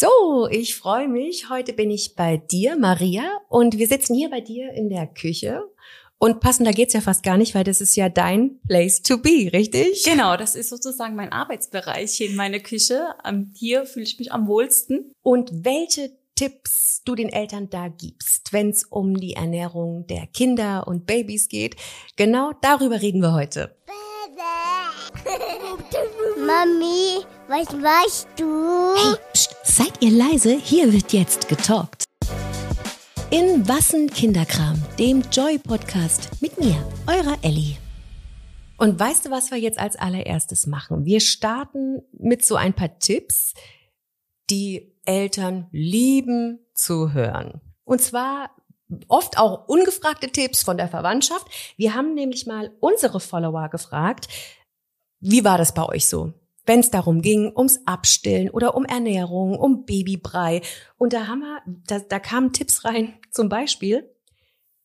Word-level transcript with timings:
So, 0.00 0.46
ich 0.48 0.76
freue 0.76 1.08
mich. 1.08 1.50
Heute 1.50 1.72
bin 1.72 1.90
ich 1.90 2.14
bei 2.14 2.36
dir, 2.36 2.76
Maria, 2.76 3.24
und 3.48 3.78
wir 3.78 3.88
sitzen 3.88 4.14
hier 4.14 4.30
bei 4.30 4.40
dir 4.40 4.70
in 4.72 4.88
der 4.88 5.08
Küche. 5.08 5.64
Und 6.18 6.38
passender 6.38 6.70
geht's 6.70 6.94
ja 6.94 7.00
fast 7.00 7.24
gar 7.24 7.36
nicht, 7.36 7.56
weil 7.56 7.64
das 7.64 7.80
ist 7.80 7.96
ja 7.96 8.08
dein 8.08 8.60
Place 8.68 9.02
to 9.02 9.18
be, 9.18 9.50
richtig? 9.52 10.04
Genau, 10.04 10.36
das 10.36 10.54
ist 10.54 10.68
sozusagen 10.68 11.16
mein 11.16 11.32
Arbeitsbereich 11.32 12.12
hier 12.12 12.28
in 12.30 12.36
meiner 12.36 12.60
Küche. 12.60 13.08
Hier 13.56 13.86
fühle 13.86 14.04
ich 14.04 14.20
mich 14.20 14.30
am 14.30 14.46
wohlsten. 14.46 15.10
Und 15.22 15.64
welche 15.64 16.12
Tipps 16.36 17.02
du 17.04 17.16
den 17.16 17.28
Eltern 17.28 17.68
da 17.68 17.88
gibst, 17.88 18.52
wenn 18.52 18.70
es 18.70 18.84
um 18.84 19.16
die 19.16 19.32
Ernährung 19.32 20.06
der 20.06 20.28
Kinder 20.28 20.86
und 20.86 21.06
Babys 21.06 21.48
geht, 21.48 21.74
genau 22.14 22.52
darüber 22.62 23.02
reden 23.02 23.20
wir 23.20 23.32
heute. 23.32 23.74
Mami, 26.46 27.24
was 27.48 27.72
machst 27.72 28.28
du? 28.36 28.94
Hey, 28.94 29.16
pst, 29.32 29.56
seid 29.64 30.02
ihr 30.02 30.10
leise? 30.10 30.54
Hier 30.56 30.92
wird 30.92 31.14
jetzt 31.14 31.48
getalkt. 31.48 32.04
In 33.30 33.66
Wassen 33.66 34.10
Kinderkram, 34.10 34.82
dem 34.98 35.22
Joy-Podcast 35.32 36.42
mit 36.42 36.60
mir, 36.60 36.76
eurer 37.06 37.38
Ellie. 37.40 37.76
Und 38.76 39.00
weißt 39.00 39.26
du, 39.26 39.30
was 39.30 39.50
wir 39.50 39.58
jetzt 39.58 39.78
als 39.78 39.96
allererstes 39.96 40.66
machen? 40.66 41.06
Wir 41.06 41.20
starten 41.20 42.02
mit 42.12 42.44
so 42.44 42.54
ein 42.54 42.74
paar 42.74 42.98
Tipps, 42.98 43.54
die 44.50 44.94
Eltern 45.06 45.68
lieben 45.72 46.60
zu 46.74 47.14
hören. 47.14 47.62
Und 47.84 48.02
zwar 48.02 48.50
oft 49.08 49.38
auch 49.38 49.66
ungefragte 49.68 50.30
Tipps 50.30 50.62
von 50.62 50.76
der 50.76 50.88
Verwandtschaft. 50.88 51.46
Wir 51.78 51.94
haben 51.94 52.14
nämlich 52.14 52.46
mal 52.46 52.72
unsere 52.80 53.20
Follower 53.20 53.70
gefragt, 53.70 54.28
wie 55.20 55.44
war 55.44 55.56
das 55.56 55.72
bei 55.72 55.84
euch 55.84 56.06
so? 56.08 56.34
Wenn 56.68 56.80
es 56.80 56.90
darum 56.90 57.22
ging, 57.22 57.50
ums 57.56 57.80
Abstillen 57.86 58.50
oder 58.50 58.76
um 58.76 58.84
Ernährung, 58.84 59.58
um 59.58 59.86
Babybrei. 59.86 60.60
Und 60.98 61.14
da 61.14 61.26
haben 61.26 61.40
wir, 61.40 61.62
da, 61.86 61.98
da 61.98 62.18
kamen 62.18 62.52
Tipps 62.52 62.84
rein, 62.84 63.14
zum 63.30 63.48
Beispiel, 63.48 64.14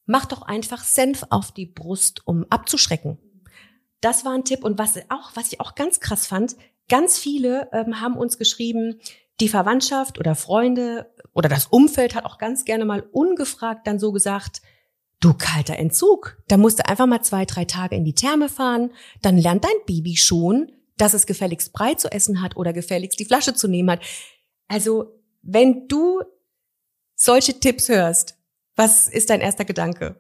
mach 0.06 0.26
doch 0.26 0.44
einfach 0.44 0.86
Senf 0.86 1.26
auf 1.30 1.52
die 1.52 1.66
Brust, 1.66 2.26
um 2.26 2.46
abzuschrecken. 2.50 3.18
Das 4.00 4.24
war 4.24 4.32
ein 4.32 4.46
Tipp. 4.46 4.64
Und 4.64 4.80
was 4.80 4.98
auch, 5.10 5.32
was 5.36 5.52
ich 5.52 5.60
auch 5.60 5.76
ganz 5.76 6.00
krass 6.00 6.26
fand, 6.26 6.56
ganz 6.88 7.20
viele 7.20 7.68
ähm, 7.74 8.00
haben 8.00 8.16
uns 8.16 8.38
geschrieben, 8.38 9.02
die 9.42 9.50
Verwandtschaft 9.50 10.18
oder 10.20 10.36
Freunde 10.36 11.14
oder 11.34 11.50
das 11.50 11.66
Umfeld 11.66 12.16
hat 12.16 12.24
auch 12.24 12.38
ganz 12.38 12.64
gerne 12.64 12.86
mal 12.86 13.04
ungefragt 13.12 13.88
dann 13.88 14.00
so 14.00 14.14
gesagt, 14.14 14.62
Du 15.20 15.34
kalter 15.34 15.78
Entzug. 15.78 16.38
Da 16.50 16.58
musst 16.58 16.80
du 16.80 16.88
einfach 16.88 17.06
mal 17.06 17.22
zwei, 17.22 17.46
drei 17.46 17.64
Tage 17.64 17.96
in 17.96 18.04
die 18.04 18.14
Therme 18.14 18.50
fahren. 18.50 18.92
Dann 19.22 19.38
lernt 19.38 19.64
dein 19.64 19.86
Baby 19.86 20.18
schon, 20.18 20.70
dass 20.98 21.14
es 21.14 21.26
gefälligst 21.26 21.74
Brei 21.74 21.96
zu 21.96 22.12
essen 22.12 22.42
hat 22.42 22.56
oder 22.56 22.74
gefälligst 22.74 23.20
die 23.20 23.26
Flasche 23.26 23.54
zu 23.54 23.68
nehmen 23.68 23.92
hat. 23.92 24.02
Also, 24.68 25.20
wenn 25.42 25.88
du 25.88 26.22
solche 27.16 27.60
Tipps 27.60 27.90
hörst, 27.90 28.38
was 28.76 29.08
ist 29.08 29.30
dein 29.30 29.42
erster 29.42 29.66
Gedanke? 29.66 30.16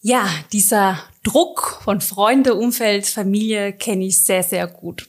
Ja, 0.00 0.28
dieser 0.52 1.02
Druck 1.26 1.80
von 1.82 2.00
Freunde, 2.00 2.54
Umfeld, 2.54 3.04
Familie 3.04 3.72
kenne 3.72 4.06
ich 4.06 4.22
sehr, 4.22 4.44
sehr 4.44 4.68
gut. 4.68 5.08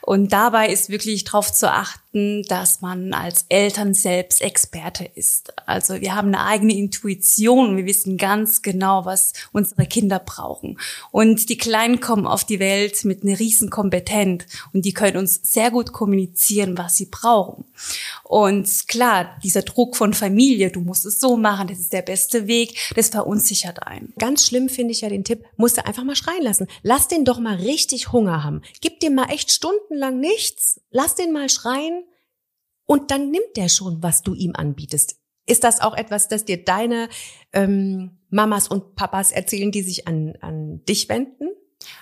Und 0.00 0.32
dabei 0.32 0.70
ist 0.70 0.88
wirklich 0.88 1.24
darauf 1.24 1.52
zu 1.52 1.70
achten, 1.70 2.42
dass 2.44 2.80
man 2.80 3.12
als 3.12 3.44
Eltern 3.50 3.92
selbst 3.92 4.40
Experte 4.40 5.04
ist. 5.04 5.52
Also 5.66 6.00
wir 6.00 6.14
haben 6.14 6.28
eine 6.28 6.46
eigene 6.46 6.74
Intuition 6.74 7.76
wir 7.76 7.84
wissen 7.84 8.16
ganz 8.16 8.62
genau, 8.62 9.04
was 9.04 9.34
unsere 9.52 9.86
Kinder 9.86 10.18
brauchen. 10.18 10.78
Und 11.10 11.48
die 11.50 11.58
Kleinen 11.58 12.00
kommen 12.00 12.26
auf 12.26 12.44
die 12.44 12.60
Welt 12.60 13.04
mit 13.04 13.22
einer 13.22 13.38
riesen 13.38 13.68
Kompetenz 13.68 14.44
und 14.72 14.84
die 14.84 14.94
können 14.94 15.18
uns 15.18 15.40
sehr 15.42 15.70
gut 15.70 15.92
kommunizieren, 15.92 16.78
was 16.78 16.96
sie 16.96 17.06
brauchen. 17.06 17.64
Und 18.24 18.88
klar, 18.88 19.38
dieser 19.42 19.62
Druck 19.62 19.96
von 19.96 20.14
Familie, 20.14 20.70
du 20.70 20.80
musst 20.80 21.04
es 21.06 21.20
so 21.20 21.36
machen, 21.36 21.68
das 21.68 21.78
ist 21.78 21.92
der 21.92 22.02
beste 22.02 22.46
Weg, 22.46 22.92
das 22.96 23.10
verunsichert 23.10 23.86
einen. 23.86 24.12
Ganz 24.18 24.46
schlimm 24.46 24.68
finde 24.68 24.92
ich 24.92 25.02
ja 25.02 25.08
den 25.08 25.24
Tipp, 25.24 25.44
musst 25.58 25.76
du 25.76 25.84
einfach 25.84 26.04
mal 26.04 26.16
schreien 26.16 26.42
lassen. 26.42 26.68
Lass 26.82 27.08
den 27.08 27.26
doch 27.26 27.38
mal 27.38 27.56
richtig 27.56 28.12
Hunger 28.12 28.42
haben. 28.42 28.62
Gib 28.80 29.00
dem 29.00 29.14
mal 29.14 29.30
echt 29.30 29.50
stundenlang 29.50 30.18
nichts. 30.18 30.80
Lass 30.90 31.14
den 31.14 31.32
mal 31.32 31.50
schreien. 31.50 32.04
Und 32.86 33.10
dann 33.10 33.30
nimmt 33.30 33.56
der 33.56 33.68
schon, 33.68 34.02
was 34.02 34.22
du 34.22 34.34
ihm 34.34 34.54
anbietest. 34.54 35.16
Ist 35.44 35.64
das 35.64 35.80
auch 35.80 35.94
etwas, 35.94 36.28
das 36.28 36.44
dir 36.44 36.64
deine 36.64 37.08
ähm, 37.52 38.18
Mamas 38.30 38.68
und 38.68 38.94
Papas 38.94 39.32
erzählen, 39.32 39.72
die 39.72 39.82
sich 39.82 40.06
an, 40.06 40.34
an 40.40 40.84
dich 40.86 41.08
wenden? 41.08 41.48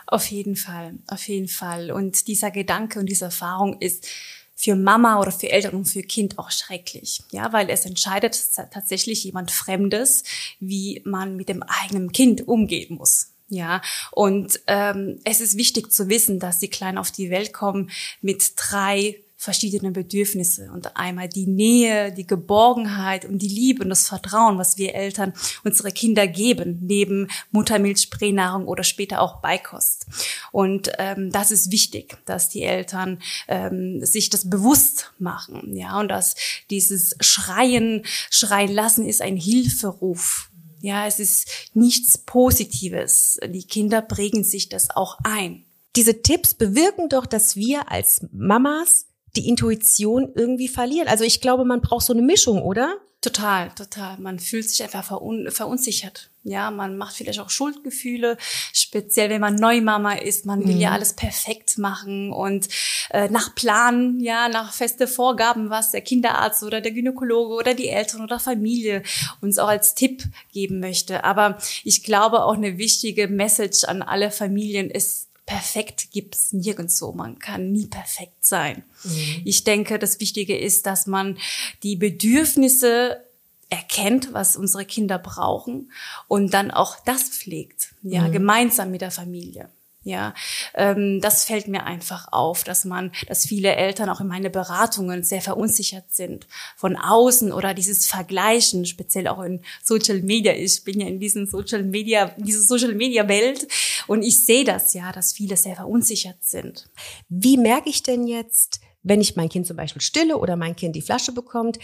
Auf 0.07 0.27
jeden 0.27 0.57
Fall, 0.57 0.99
auf 1.07 1.27
jeden 1.29 1.49
Fall. 1.49 1.91
Und 1.91 2.29
dieser 2.29 2.51
Gedanke 2.51 3.01
und 3.01 3.07
diese 3.07 3.27
Erfahrung 3.27 3.81
ist 3.81 4.07
für 4.55 4.75
Mama 4.75 5.21
oder 5.21 5.33
für 5.33 5.51
Eltern 5.51 5.75
und 5.75 5.85
für 5.85 6.03
Kind 6.03 6.39
auch 6.39 6.51
schrecklich. 6.51 7.23
Ja, 7.31 7.53
weil 7.53 7.69
es 7.71 7.85
entscheidet 7.85 8.39
tatsächlich 8.71 9.25
jemand 9.25 9.51
Fremdes, 9.51 10.25
wie 10.61 11.03
man 11.05 11.37
mit 11.37 11.49
dem 11.49 11.63
eigenen 11.63 12.13
Kind 12.13 12.49
umgehen 12.49 12.97
muss. 12.97 13.36
Ja, 13.49 13.81
und 14.11 14.61
ähm, 14.67 15.21
es 15.25 15.41
ist 15.41 15.57
wichtig 15.57 15.93
zu 15.93 16.09
wissen, 16.09 16.41
dass 16.41 16.59
die 16.59 16.71
Kleinen 16.71 16.99
auf 16.99 17.13
die 17.13 17.31
Welt 17.31 17.53
kommen 17.53 17.91
mit 18.21 18.53
drei 18.57 19.21
verschiedenen 19.39 19.93
Bedürfnisse 19.93 20.71
und 20.73 20.97
einmal 20.97 21.29
die 21.29 21.47
Nähe, 21.47 22.11
die 22.11 22.27
Geborgenheit 22.27 23.27
und 23.27 23.39
die 23.39 23.49
Liebe 23.49 23.83
und 23.85 23.91
das 23.91 24.09
Vertrauen, 24.09 24.59
was 24.59 24.79
wir 24.79 24.95
Eltern 24.95 25.35
unsere 25.63 25.93
Kinder 25.93 26.27
geben, 26.27 26.81
neben 26.83 27.29
Muttermilch, 27.51 28.11
Pränahrung 28.11 28.67
oder 28.67 28.83
später 28.83 29.21
auch 29.21 29.41
Beikost. 29.43 30.07
Und 30.53 30.91
ähm, 30.99 31.31
das 31.31 31.51
ist 31.51 31.71
wichtig, 31.71 32.17
dass 32.25 32.49
die 32.49 32.63
Eltern 32.63 33.21
ähm, 33.47 34.05
sich 34.05 34.31
das 34.31 34.49
bewusst 34.49 35.13
machen, 35.19 35.77
ja, 35.77 36.01
und 36.01 36.09
dass 36.09 36.35
dieses 36.71 37.15
Schreien, 37.21 38.05
schreien 38.31 38.73
lassen 38.73 39.07
ist 39.07 39.21
ein 39.21 39.37
Hilferuf 39.37 40.51
ja, 40.81 41.07
es 41.07 41.19
ist 41.19 41.49
nichts 41.75 42.19
Positives. 42.19 43.39
Die 43.49 43.67
Kinder 43.67 44.03
prägen 44.03 44.45
sich 44.45 44.69
das 44.69 44.91
auch 44.91 45.19
ein. 45.25 45.65
Diese 45.97 46.23
Tipps 46.23 46.55
bewirken 46.55 47.09
doch, 47.09 47.27
dass 47.27 47.57
wir 47.57 47.91
als 47.91 48.27
Mamas 48.33 49.07
die 49.37 49.49
Intuition 49.49 50.33
irgendwie 50.35 50.69
verlieren. 50.69 51.09
Also 51.09 51.25
ich 51.25 51.41
glaube, 51.41 51.65
man 51.65 51.81
braucht 51.81 52.07
so 52.07 52.13
eine 52.13 52.23
Mischung, 52.23 52.63
oder? 52.63 52.99
Total, 53.21 53.71
total. 53.71 54.19
Man 54.19 54.39
fühlt 54.39 54.69
sich 54.69 54.83
einfach 54.83 55.05
verun 55.05 55.49
verunsichert. 55.51 56.31
Ja, 56.49 56.71
man 56.71 56.97
macht 56.97 57.17
vielleicht 57.17 57.41
auch 57.41 57.51
Schuldgefühle, 57.51 58.37
speziell 58.73 59.31
wenn 59.31 59.41
man 59.41 59.57
Neumama 59.57 60.13
ist. 60.13 60.47
Man 60.47 60.65
will 60.65 60.77
mhm. 60.77 60.81
ja 60.81 60.93
alles 60.93 61.15
perfekt 61.15 61.77
machen 61.77 62.33
und 62.33 62.69
äh, 63.11 63.29
nach 63.29 63.57
Plan, 63.57 64.21
ja, 64.21 64.49
nach 64.49 64.73
feste 64.73 65.09
Vorgaben, 65.09 65.71
was 65.71 65.91
der 65.91 66.03
Kinderarzt 66.03 66.63
oder 66.63 66.81
der 66.81 66.93
Gynäkologe 66.93 67.55
oder 67.55 67.75
die 67.75 67.89
Eltern 67.89 68.23
oder 68.23 68.39
Familie 68.39 69.03
uns 69.41 69.59
auch 69.59 69.67
als 69.67 69.97
Tipp 69.97 70.23
geben 70.53 70.79
möchte. 70.79 71.25
Aber 71.25 71.59
ich 71.83 72.05
glaube 72.05 72.45
auch 72.45 72.55
eine 72.55 72.79
wichtige 72.79 73.27
Message 73.27 73.83
an 73.83 74.03
alle 74.03 74.31
Familien 74.31 74.89
ist, 74.89 75.27
perfekt 75.47 76.11
gibt's 76.13 76.53
nirgendwo. 76.53 77.13
Man 77.13 77.39
kann 77.39 77.73
nie 77.73 77.87
perfekt 77.87 78.45
sein. 78.45 78.85
Mhm. 79.05 79.43
Ich 79.45 79.65
denke, 79.65 79.99
das 79.99 80.21
Wichtige 80.21 80.57
ist, 80.57 80.87
dass 80.87 81.07
man 81.07 81.39
die 81.83 81.97
Bedürfnisse 81.97 83.26
erkennt, 83.69 84.33
was 84.33 84.57
unsere 84.57 84.85
Kinder 84.85 85.19
brauchen 85.19 85.91
und 86.29 86.55
dann 86.55 86.71
auch 86.71 86.97
das 87.05 87.25
pflegt, 87.25 87.95
ja, 88.03 88.23
mhm. 88.23 88.33
gemeinsam 88.33 88.91
mit 88.91 89.01
der 89.01 89.11
Familie. 89.11 89.69
Ja, 90.07 90.35
ähm, 90.75 91.21
das 91.21 91.43
fällt 91.47 91.67
mir 91.67 91.83
einfach 91.83 92.29
auf, 92.31 92.63
dass 92.63 92.85
man, 92.85 93.11
dass 93.27 93.45
viele 93.45 93.75
Eltern 93.75 94.09
auch 94.09 94.21
in 94.21 94.29
meine 94.29 94.51
Beratungen 94.51 95.25
sehr 95.25 95.41
verunsichert 95.41 96.15
sind 96.15 96.47
von 96.77 96.95
außen 96.95 97.51
oder 97.51 97.75
dieses 97.75 98.07
Vergleichen, 98.07 98.87
speziell 98.87 99.27
auch 99.27 99.43
in 99.43 99.63
Social 99.83 100.23
Media. 100.23 100.53
Ich 100.53 100.85
bin 100.85 101.01
ja 101.01 101.09
in 101.09 101.19
diesem 101.19 101.47
Social 101.47 101.83
Media, 101.83 102.33
diese 102.37 102.63
Social 102.63 102.95
Media 102.95 103.27
Welt 103.27 103.67
und 104.07 104.23
ich 104.23 104.45
sehe 104.45 104.63
das 104.63 104.95
ja, 104.95 105.11
dass 105.11 105.33
viele 105.33 105.57
sehr 105.57 105.75
verunsichert 105.75 106.39
sind. 106.41 106.89
Wie 107.29 107.57
merke 107.57 107.91
ich 107.91 108.05
denn 108.05 108.29
jetzt, 108.29 108.81
wenn 109.03 109.21
ich 109.21 109.35
mein 109.35 109.49
Kind 109.49 109.67
zum 109.67 109.77
Beispiel 109.77 110.03
stille 110.03 110.39
oder 110.39 110.55
mein 110.55 110.77
Kind 110.77 110.95
die 110.95 111.03
Flasche 111.03 111.33
bekommt, 111.33 111.81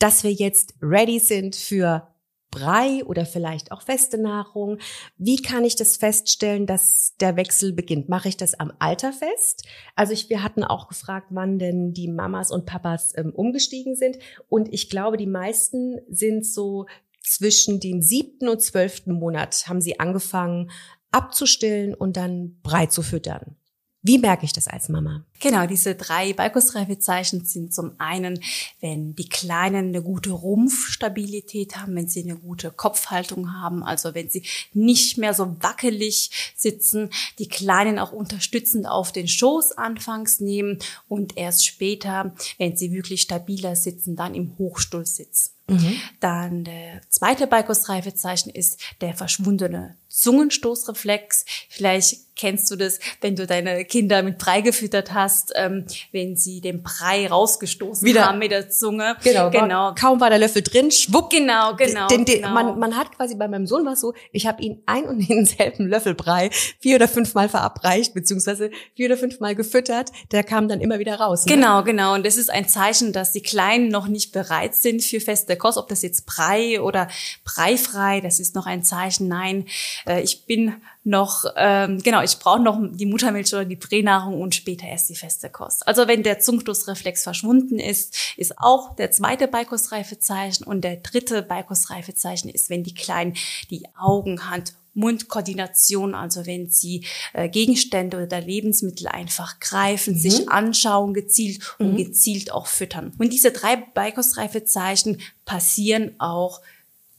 dass 0.00 0.24
wir 0.24 0.32
jetzt 0.32 0.74
ready 0.82 1.20
sind 1.20 1.54
für 1.54 2.08
Brei 2.50 3.04
oder 3.04 3.26
vielleicht 3.26 3.70
auch 3.70 3.82
feste 3.82 4.18
Nahrung. 4.18 4.78
Wie 5.16 5.40
kann 5.40 5.64
ich 5.64 5.76
das 5.76 5.96
feststellen, 5.96 6.66
dass 6.66 7.14
der 7.20 7.36
Wechsel 7.36 7.72
beginnt? 7.72 8.08
Mache 8.08 8.28
ich 8.28 8.36
das 8.36 8.54
am 8.54 8.72
Alter 8.80 9.12
fest? 9.12 9.64
Also 9.94 10.12
ich, 10.12 10.28
wir 10.30 10.42
hatten 10.42 10.64
auch 10.64 10.88
gefragt, 10.88 11.28
wann 11.30 11.60
denn 11.60 11.92
die 11.92 12.08
Mamas 12.08 12.50
und 12.50 12.66
Papas 12.66 13.16
ähm, 13.16 13.32
umgestiegen 13.32 13.94
sind. 13.94 14.18
Und 14.48 14.72
ich 14.72 14.90
glaube, 14.90 15.16
die 15.16 15.28
meisten 15.28 16.00
sind 16.08 16.44
so 16.44 16.86
zwischen 17.22 17.78
dem 17.78 18.02
siebten 18.02 18.48
und 18.48 18.60
zwölften 18.60 19.12
Monat 19.12 19.68
haben 19.68 19.80
sie 19.80 20.00
angefangen 20.00 20.70
abzustillen 21.12 21.94
und 21.94 22.16
dann 22.16 22.58
Brei 22.62 22.86
zu 22.86 23.02
füttern. 23.02 23.56
Wie 24.02 24.16
merke 24.16 24.46
ich 24.46 24.54
das 24.54 24.66
als 24.66 24.88
Mama? 24.88 25.24
Genau, 25.40 25.66
diese 25.66 25.94
drei 25.94 26.32
Beikostreifezeichen 26.32 27.44
sind 27.44 27.74
zum 27.74 27.92
einen, 27.98 28.40
wenn 28.80 29.14
die 29.14 29.28
Kleinen 29.28 29.88
eine 29.88 30.02
gute 30.02 30.30
Rumpfstabilität 30.30 31.76
haben, 31.76 31.94
wenn 31.96 32.08
sie 32.08 32.22
eine 32.22 32.36
gute 32.36 32.70
Kopfhaltung 32.70 33.52
haben, 33.52 33.82
also 33.82 34.14
wenn 34.14 34.30
sie 34.30 34.44
nicht 34.72 35.18
mehr 35.18 35.34
so 35.34 35.54
wackelig 35.60 36.54
sitzen, 36.56 37.10
die 37.38 37.48
Kleinen 37.48 37.98
auch 37.98 38.12
unterstützend 38.12 38.88
auf 38.88 39.12
den 39.12 39.28
Schoß 39.28 39.72
anfangs 39.72 40.40
nehmen 40.40 40.78
und 41.06 41.36
erst 41.36 41.66
später, 41.66 42.34
wenn 42.56 42.78
sie 42.78 42.92
wirklich 42.92 43.20
stabiler 43.20 43.76
sitzen, 43.76 44.16
dann 44.16 44.34
im 44.34 44.56
Hochstuhlsitz. 44.56 45.52
Mhm. 45.70 46.00
Dann 46.20 46.64
der 46.64 47.00
zweite 47.08 47.46
Beikostreifezeichen 47.46 48.50
ist 48.50 48.80
der 49.00 49.14
verschwundene 49.14 49.96
Zungenstoßreflex. 50.08 51.44
Vielleicht 51.68 52.30
kennst 52.40 52.70
du 52.70 52.76
das, 52.76 52.98
wenn 53.20 53.36
du 53.36 53.46
deine 53.46 53.84
Kinder 53.84 54.22
mit 54.22 54.38
Brei 54.38 54.62
gefüttert 54.62 55.12
hast, 55.12 55.52
ähm, 55.56 55.84
wenn 56.10 56.36
sie 56.36 56.62
den 56.62 56.82
Brei 56.82 57.28
rausgestoßen 57.28 58.06
Wieder. 58.06 58.26
haben 58.26 58.38
mit 58.38 58.50
der 58.50 58.70
Zunge. 58.70 59.16
Genau, 59.22 59.50
genau. 59.50 59.94
kaum 59.94 60.20
war 60.20 60.30
der 60.30 60.38
Löffel 60.38 60.62
drin, 60.62 60.90
schwupp. 60.90 61.30
Genau, 61.30 61.76
genau. 61.76 62.08
Den, 62.08 62.24
den, 62.24 62.40
genau. 62.40 62.54
Man, 62.54 62.78
man 62.78 62.96
hat 62.96 63.14
quasi 63.14 63.34
bei 63.34 63.46
meinem 63.46 63.66
Sohn 63.66 63.84
was 63.84 64.00
so, 64.00 64.14
ich 64.32 64.46
habe 64.46 64.62
ihn 64.62 64.82
ein 64.86 65.04
und 65.04 65.20
denselben 65.28 65.86
Löffel 65.86 66.14
Brei 66.14 66.50
vier 66.80 66.96
oder 66.96 67.08
fünfmal 67.08 67.50
verabreicht, 67.50 68.14
beziehungsweise 68.14 68.70
vier 68.96 69.06
oder 69.06 69.18
fünfmal 69.18 69.54
gefüttert. 69.54 70.10
Der 70.32 70.42
kam 70.42 70.66
dann 70.66 70.80
immer 70.80 70.98
wieder 70.98 71.16
raus. 71.16 71.44
Ne? 71.44 71.54
Genau, 71.54 71.82
genau. 71.82 72.14
Und 72.14 72.24
das 72.24 72.36
ist 72.36 72.50
ein 72.50 72.66
Zeichen, 72.66 73.12
dass 73.12 73.32
die 73.32 73.42
Kleinen 73.42 73.88
noch 73.88 74.08
nicht 74.08 74.32
bereit 74.32 74.74
sind 74.74 75.04
für 75.04 75.20
feste 75.20 75.56
Kost, 75.60 75.78
ob 75.78 75.88
das 75.88 76.02
jetzt 76.02 76.26
Brei 76.26 76.80
oder 76.80 77.08
breifrei, 77.44 78.20
das 78.20 78.40
ist 78.40 78.56
noch 78.56 78.66
ein 78.66 78.82
Zeichen. 78.82 79.28
Nein, 79.28 79.66
äh, 80.06 80.20
ich 80.22 80.46
bin 80.46 80.74
noch, 81.04 81.44
ähm, 81.56 81.98
genau, 82.02 82.22
ich 82.22 82.38
brauche 82.38 82.60
noch 82.60 82.78
die 82.90 83.06
Muttermilch 83.06 83.54
oder 83.54 83.64
die 83.64 83.76
Pränahrung 83.76 84.40
und 84.40 84.54
später 84.54 84.86
erst 84.86 85.08
die 85.08 85.16
feste 85.16 85.48
Kost. 85.48 85.86
Also 85.86 86.08
wenn 86.08 86.22
der 86.22 86.40
Zungenstoßreflex 86.40 87.22
verschwunden 87.22 87.78
ist, 87.78 88.34
ist 88.36 88.58
auch 88.58 88.96
der 88.96 89.10
zweite 89.10 89.48
Beikostreifezeichen 89.48 90.66
und 90.66 90.82
der 90.82 90.96
dritte 90.96 91.42
Beikostreifezeichen 91.42 92.50
ist, 92.50 92.68
wenn 92.68 92.82
die 92.82 92.94
Kleinen 92.94 93.34
die 93.70 93.86
Augen, 93.96 94.50
Hand 94.50 94.74
Mundkoordination, 94.94 96.14
also 96.14 96.46
wenn 96.46 96.68
sie 96.68 97.04
äh, 97.32 97.48
Gegenstände 97.48 98.22
oder 98.22 98.40
Lebensmittel 98.40 99.08
einfach 99.08 99.60
greifen, 99.60 100.14
mhm. 100.14 100.18
sich 100.18 100.48
anschauen, 100.48 101.14
gezielt 101.14 101.76
und 101.78 101.92
mhm. 101.92 101.96
gezielt 101.96 102.52
auch 102.52 102.66
füttern. 102.66 103.12
Und 103.18 103.32
diese 103.32 103.52
drei 103.52 103.76
Beikostreifezeichen 103.76 105.20
passieren 105.44 106.14
auch 106.18 106.60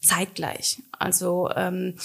zeitgleich. 0.01 0.81
Also 0.97 1.49
ähm, 1.55 1.95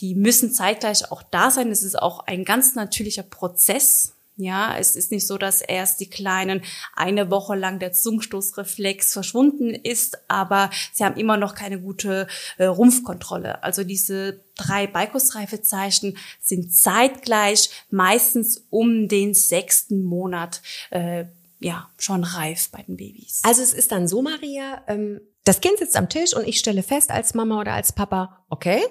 die 0.00 0.14
müssen 0.14 0.52
zeitgleich 0.52 1.10
auch 1.10 1.22
da 1.22 1.50
sein. 1.50 1.70
Es 1.70 1.82
ist 1.82 1.98
auch 1.98 2.20
ein 2.20 2.44
ganz 2.44 2.74
natürlicher 2.74 3.22
Prozess. 3.22 4.13
Ja, 4.36 4.76
es 4.76 4.96
ist 4.96 5.12
nicht 5.12 5.26
so, 5.26 5.38
dass 5.38 5.60
erst 5.60 6.00
die 6.00 6.10
Kleinen 6.10 6.62
eine 6.94 7.30
Woche 7.30 7.54
lang 7.54 7.78
der 7.78 7.92
Zungenstoßreflex 7.92 9.12
verschwunden 9.12 9.70
ist, 9.70 10.18
aber 10.28 10.70
sie 10.92 11.04
haben 11.04 11.16
immer 11.16 11.36
noch 11.36 11.54
keine 11.54 11.80
gute 11.80 12.26
äh, 12.58 12.64
Rumpfkontrolle. 12.64 13.62
Also 13.62 13.84
diese 13.84 14.40
drei 14.56 14.88
Beikostreifezeichen 14.88 16.16
sind 16.40 16.74
zeitgleich, 16.74 17.70
meistens 17.90 18.66
um 18.70 19.06
den 19.06 19.34
sechsten 19.34 20.02
Monat 20.02 20.62
äh, 20.90 21.26
ja 21.60 21.88
schon 21.96 22.24
reif 22.24 22.70
bei 22.70 22.82
den 22.82 22.96
Babys. 22.96 23.40
Also 23.44 23.62
es 23.62 23.72
ist 23.72 23.92
dann 23.92 24.08
so, 24.08 24.20
Maria, 24.20 24.82
ähm, 24.88 25.20
das 25.44 25.60
Kind 25.60 25.78
sitzt 25.78 25.96
am 25.96 26.08
Tisch 26.08 26.34
und 26.34 26.48
ich 26.48 26.58
stelle 26.58 26.82
fest 26.82 27.10
als 27.10 27.34
Mama 27.34 27.60
oder 27.60 27.74
als 27.74 27.92
Papa, 27.92 28.44
okay, 28.48 28.82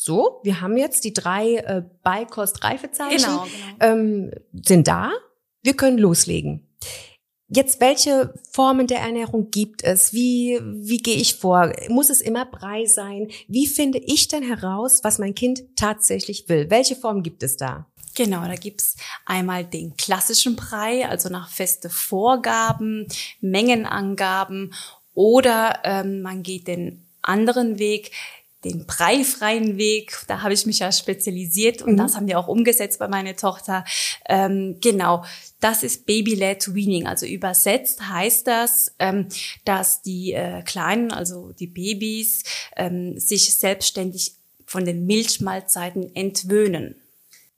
so, 0.00 0.38
wir 0.44 0.60
haben 0.60 0.76
jetzt 0.76 1.02
die 1.02 1.12
drei 1.12 1.56
äh, 1.56 1.82
Beikost-Reifezeichen, 2.04 3.16
genau, 3.16 3.42
genau. 3.42 3.76
Ähm, 3.80 4.30
sind 4.52 4.86
da, 4.86 5.10
wir 5.64 5.74
können 5.74 5.98
loslegen. 5.98 6.68
Jetzt, 7.48 7.80
welche 7.80 8.32
Formen 8.52 8.86
der 8.86 9.00
Ernährung 9.00 9.50
gibt 9.50 9.82
es? 9.82 10.12
Wie, 10.12 10.60
wie 10.62 10.98
gehe 10.98 11.16
ich 11.16 11.34
vor? 11.34 11.72
Muss 11.88 12.10
es 12.10 12.20
immer 12.20 12.44
Brei 12.44 12.86
sein? 12.86 13.28
Wie 13.48 13.66
finde 13.66 13.98
ich 13.98 14.28
denn 14.28 14.44
heraus, 14.44 15.00
was 15.02 15.18
mein 15.18 15.34
Kind 15.34 15.64
tatsächlich 15.74 16.48
will? 16.48 16.70
Welche 16.70 16.94
Form 16.94 17.24
gibt 17.24 17.42
es 17.42 17.56
da? 17.56 17.86
Genau, 18.14 18.46
da 18.46 18.54
gibt's 18.54 18.94
einmal 19.26 19.64
den 19.64 19.96
klassischen 19.96 20.54
Brei, 20.54 21.08
also 21.08 21.28
nach 21.28 21.50
feste 21.50 21.90
Vorgaben, 21.90 23.08
Mengenangaben 23.40 24.74
oder 25.14 25.80
ähm, 25.82 26.22
man 26.22 26.44
geht 26.44 26.68
den 26.68 27.04
anderen 27.22 27.78
Weg, 27.78 28.12
den 28.64 28.86
breifreien 28.86 29.78
Weg. 29.78 30.18
Da 30.26 30.42
habe 30.42 30.54
ich 30.54 30.66
mich 30.66 30.80
ja 30.80 30.90
spezialisiert 30.90 31.82
und 31.82 31.92
mhm. 31.92 31.96
das 31.98 32.16
haben 32.16 32.26
wir 32.26 32.38
auch 32.38 32.48
umgesetzt 32.48 32.98
bei 32.98 33.08
meiner 33.08 33.36
Tochter. 33.36 33.84
Ähm, 34.28 34.78
genau, 34.80 35.24
das 35.60 35.82
ist 35.82 36.06
Baby-led 36.06 36.74
Weaning. 36.74 37.06
Also 37.06 37.26
übersetzt 37.26 38.08
heißt 38.08 38.46
das, 38.46 38.94
ähm, 38.98 39.28
dass 39.64 40.02
die 40.02 40.32
äh, 40.32 40.62
Kleinen, 40.62 41.12
also 41.12 41.52
die 41.52 41.68
Babys, 41.68 42.42
ähm, 42.76 43.18
sich 43.18 43.56
selbstständig 43.56 44.34
von 44.66 44.84
den 44.84 45.06
Milchmahlzeiten 45.06 46.14
entwöhnen. 46.14 46.96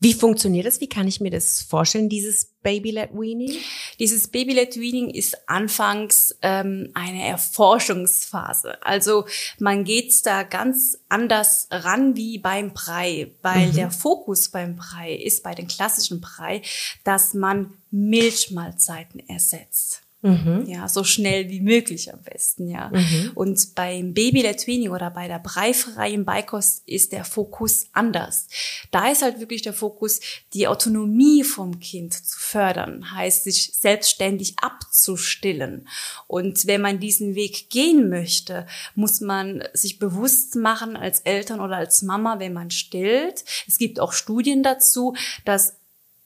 Wie 0.02 0.14
funktioniert 0.14 0.64
das? 0.64 0.80
Wie 0.80 0.88
kann 0.88 1.06
ich 1.06 1.20
mir 1.20 1.30
das 1.30 1.60
vorstellen, 1.60 2.08
dieses 2.08 2.54
Baby-led 2.62 3.12
Weaning? 3.12 3.54
Dieses 3.98 4.28
Baby-led 4.28 4.80
Weaning 4.80 5.10
ist 5.10 5.46
anfangs 5.46 6.34
ähm, 6.40 6.90
eine 6.94 7.22
Erforschungsphase. 7.26 8.82
Also 8.82 9.26
man 9.58 9.84
geht 9.84 10.24
da 10.24 10.42
ganz 10.42 10.98
anders 11.10 11.68
ran 11.70 12.16
wie 12.16 12.38
beim 12.38 12.72
Brei, 12.72 13.32
weil 13.42 13.68
mhm. 13.68 13.74
der 13.74 13.90
Fokus 13.90 14.48
beim 14.48 14.76
Brei 14.76 15.12
ist 15.12 15.42
bei 15.42 15.54
den 15.54 15.68
klassischen 15.68 16.22
Brei, 16.22 16.62
dass 17.04 17.34
man 17.34 17.74
Milchmahlzeiten 17.90 19.20
ersetzt. 19.28 20.00
Mhm. 20.22 20.66
Ja, 20.66 20.86
so 20.86 21.02
schnell 21.02 21.48
wie 21.48 21.60
möglich 21.60 22.12
am 22.12 22.20
besten, 22.20 22.68
ja. 22.68 22.90
Mhm. 22.92 23.32
Und 23.34 23.74
beim 23.74 24.12
Baby 24.12 24.42
Weaning 24.42 24.90
oder 24.90 25.10
bei 25.10 25.28
der 25.28 25.38
breifreien 25.38 26.26
Beikost 26.26 26.82
ist 26.86 27.12
der 27.12 27.24
Fokus 27.24 27.86
anders. 27.92 28.46
Da 28.90 29.08
ist 29.08 29.22
halt 29.22 29.40
wirklich 29.40 29.62
der 29.62 29.72
Fokus, 29.72 30.20
die 30.52 30.68
Autonomie 30.68 31.42
vom 31.42 31.80
Kind 31.80 32.12
zu 32.12 32.38
fördern, 32.38 33.14
heißt 33.14 33.44
sich 33.44 33.72
selbstständig 33.78 34.56
abzustillen. 34.60 35.88
Und 36.26 36.66
wenn 36.66 36.82
man 36.82 37.00
diesen 37.00 37.34
Weg 37.34 37.70
gehen 37.70 38.10
möchte, 38.10 38.66
muss 38.94 39.22
man 39.22 39.64
sich 39.72 39.98
bewusst 39.98 40.54
machen 40.54 40.96
als 40.96 41.20
Eltern 41.20 41.60
oder 41.60 41.76
als 41.76 42.02
Mama, 42.02 42.38
wenn 42.38 42.52
man 42.52 42.70
stillt. 42.70 43.44
Es 43.66 43.78
gibt 43.78 43.98
auch 43.98 44.12
Studien 44.12 44.62
dazu, 44.62 45.14
dass 45.46 45.79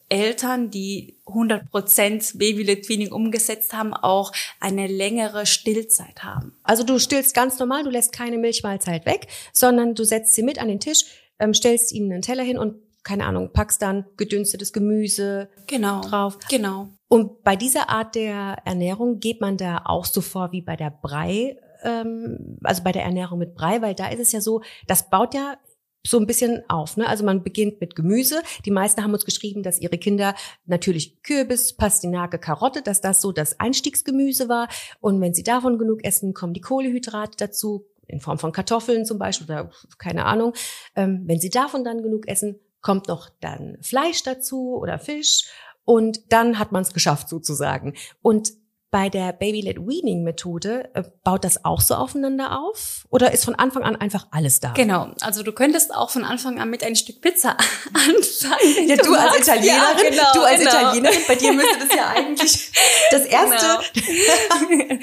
Eltern, 0.09 0.71
die 0.71 1.19
100% 1.27 2.39
Baby-Led-Weaning 2.39 3.13
umgesetzt 3.13 3.73
haben, 3.73 3.95
auch 3.95 4.33
eine 4.61 4.87
längere 4.87 5.47
Stillzeit 5.47 6.23
haben. 6.23 6.57
Also 6.63 6.85
du 6.85 6.99
stillst 6.99 7.35
ganz 7.35 7.59
normal, 7.59 7.85
du 7.85 7.91
lässt 7.91 8.13
keine 8.13 8.39
Milchmahlzeit 8.39 9.07
weg, 9.07 9.29
sondern 9.53 9.95
du 9.95 10.05
setzt 10.05 10.35
sie 10.35 10.43
mit 10.43 10.59
an 10.59 10.69
den 10.69 10.81
Tisch, 10.81 11.05
ähm, 11.39 11.55
stellst 11.55 11.93
ihnen 11.93 12.13
einen 12.13 12.23
Teller 12.23 12.45
hin 12.45 12.59
und 12.59 12.77
keine 13.05 13.27
Ahnung, 13.27 13.51
packst 13.53 13.83
dann 13.83 14.07
gedünstetes 14.17 14.73
Gemüse 14.73 15.51
genau, 15.67 16.01
drauf. 16.01 16.39
Genau. 16.49 16.89
Und 17.07 17.45
bei 17.45 17.55
dieser 17.55 17.91
Art 17.91 18.15
der 18.15 18.57
Ernährung 18.65 19.21
geht 19.21 19.41
man 19.41 19.59
da 19.59 19.83
auch 19.85 20.07
so 20.07 20.23
vor 20.23 20.53
wie 20.53 20.63
bei 20.63 20.75
der 20.75 20.91
Brei, 20.91 21.59
ähm, 21.83 22.59
also 22.65 22.83
bei 22.83 22.93
der 22.93 23.05
Ernährung 23.05 23.39
mit 23.39 23.55
Brei, 23.55 23.83
weil 23.83 23.95
da 23.95 24.09
ist 24.09 24.21
es 24.21 24.33
ja 24.33 24.41
so, 24.41 24.63
das 24.87 25.11
baut 25.11 25.35
ja 25.35 25.59
so 26.07 26.19
ein 26.19 26.27
bisschen 26.27 26.63
auf. 26.69 26.97
Ne? 26.97 27.09
Also 27.09 27.25
man 27.25 27.43
beginnt 27.43 27.81
mit 27.81 27.97
Gemüse. 27.97 28.43
Die 28.65 28.71
meisten 28.71 29.03
haben 29.03 29.13
uns 29.13 29.25
geschrieben, 29.25 29.63
dass 29.63 29.81
ihre 29.81 29.99
Kinder 29.99 30.35
natürlich 30.67 31.23
Kürbis, 31.23 31.73
Pastinake, 31.73 32.39
Karotte, 32.39 32.83
dass 32.83 33.01
das 33.01 33.21
so 33.21 33.33
das 33.33 33.59
Einstiegsgemüse 33.59 34.49
war. 34.49 34.69
Und 35.01 35.21
wenn 35.21 35.35
sie 35.35 35.43
davon 35.43 35.79
genug 35.79 36.05
essen, 36.05 36.35
kommen 36.35 36.53
die 36.53 36.61
Kohlehydrate 36.61 37.37
dazu, 37.39 37.87
in 38.07 38.21
Form 38.21 38.39
von 38.39 38.53
Kartoffeln 38.53 39.07
zum 39.07 39.19
Beispiel 39.19 39.47
oder 39.47 39.71
keine 39.99 40.27
Ahnung. 40.27 40.53
Ähm, 40.95 41.23
wenn 41.27 41.41
sie 41.41 41.51
davon 41.51 41.85
dann 41.85 42.03
genug 42.03 42.29
essen, 42.29 42.61
kommt 42.83 43.09
noch 43.09 43.31
dann 43.41 43.79
Fleisch 43.81 44.23
dazu 44.23 44.77
oder 44.77 44.99
Fisch. 44.99 45.49
Und 45.87 46.33
dann 46.33 46.59
hat 46.59 46.73
man 46.73 46.83
es 46.83 46.93
geschafft 46.93 47.29
sozusagen. 47.29 47.95
Und 48.23 48.53
bei 48.95 49.09
der 49.09 49.33
Baby-led 49.33 49.85
Weaning 49.89 50.23
Methode 50.23 50.89
äh, 50.95 51.03
baut 51.25 51.43
das 51.43 51.65
auch 51.65 51.81
so 51.81 51.97
aufeinander 51.97 52.61
auf 52.61 53.09
oder 53.11 53.33
ist 53.33 53.45
von 53.45 53.57
Anfang 53.57 53.83
an 53.83 53.97
einfach 53.97 54.29
alles 54.31 54.61
da? 54.61 54.71
Genau, 54.71 55.11
also 55.21 55.43
du 55.43 55.51
könntest 55.51 55.93
auch 55.93 56.11
von 56.11 56.23
Anfang 56.23 56.61
an 56.61 56.71
mit 56.71 56.85
ein 56.85 56.95
Stück 56.95 57.21
Pizza 57.21 57.57
anfangen. 57.93 58.89
Ja, 58.89 58.95
du, 58.95 59.07
du 59.07 59.15
als 59.15 59.39
Italienerin, 59.39 59.67
ja, 59.67 60.11
genau, 60.11 60.33
du 60.35 60.41
als 60.43 60.61
genau. 60.61 60.71
Italienerin, 60.71 61.19
bei 61.27 61.35
dir 61.35 61.53
müsste 61.55 61.79
das 61.81 61.97
ja 61.97 62.07
eigentlich 62.07 62.71
das 63.11 63.25
erste. 63.27 63.67
Genau. 64.01 64.99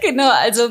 genau, 0.00 0.30
also 0.30 0.70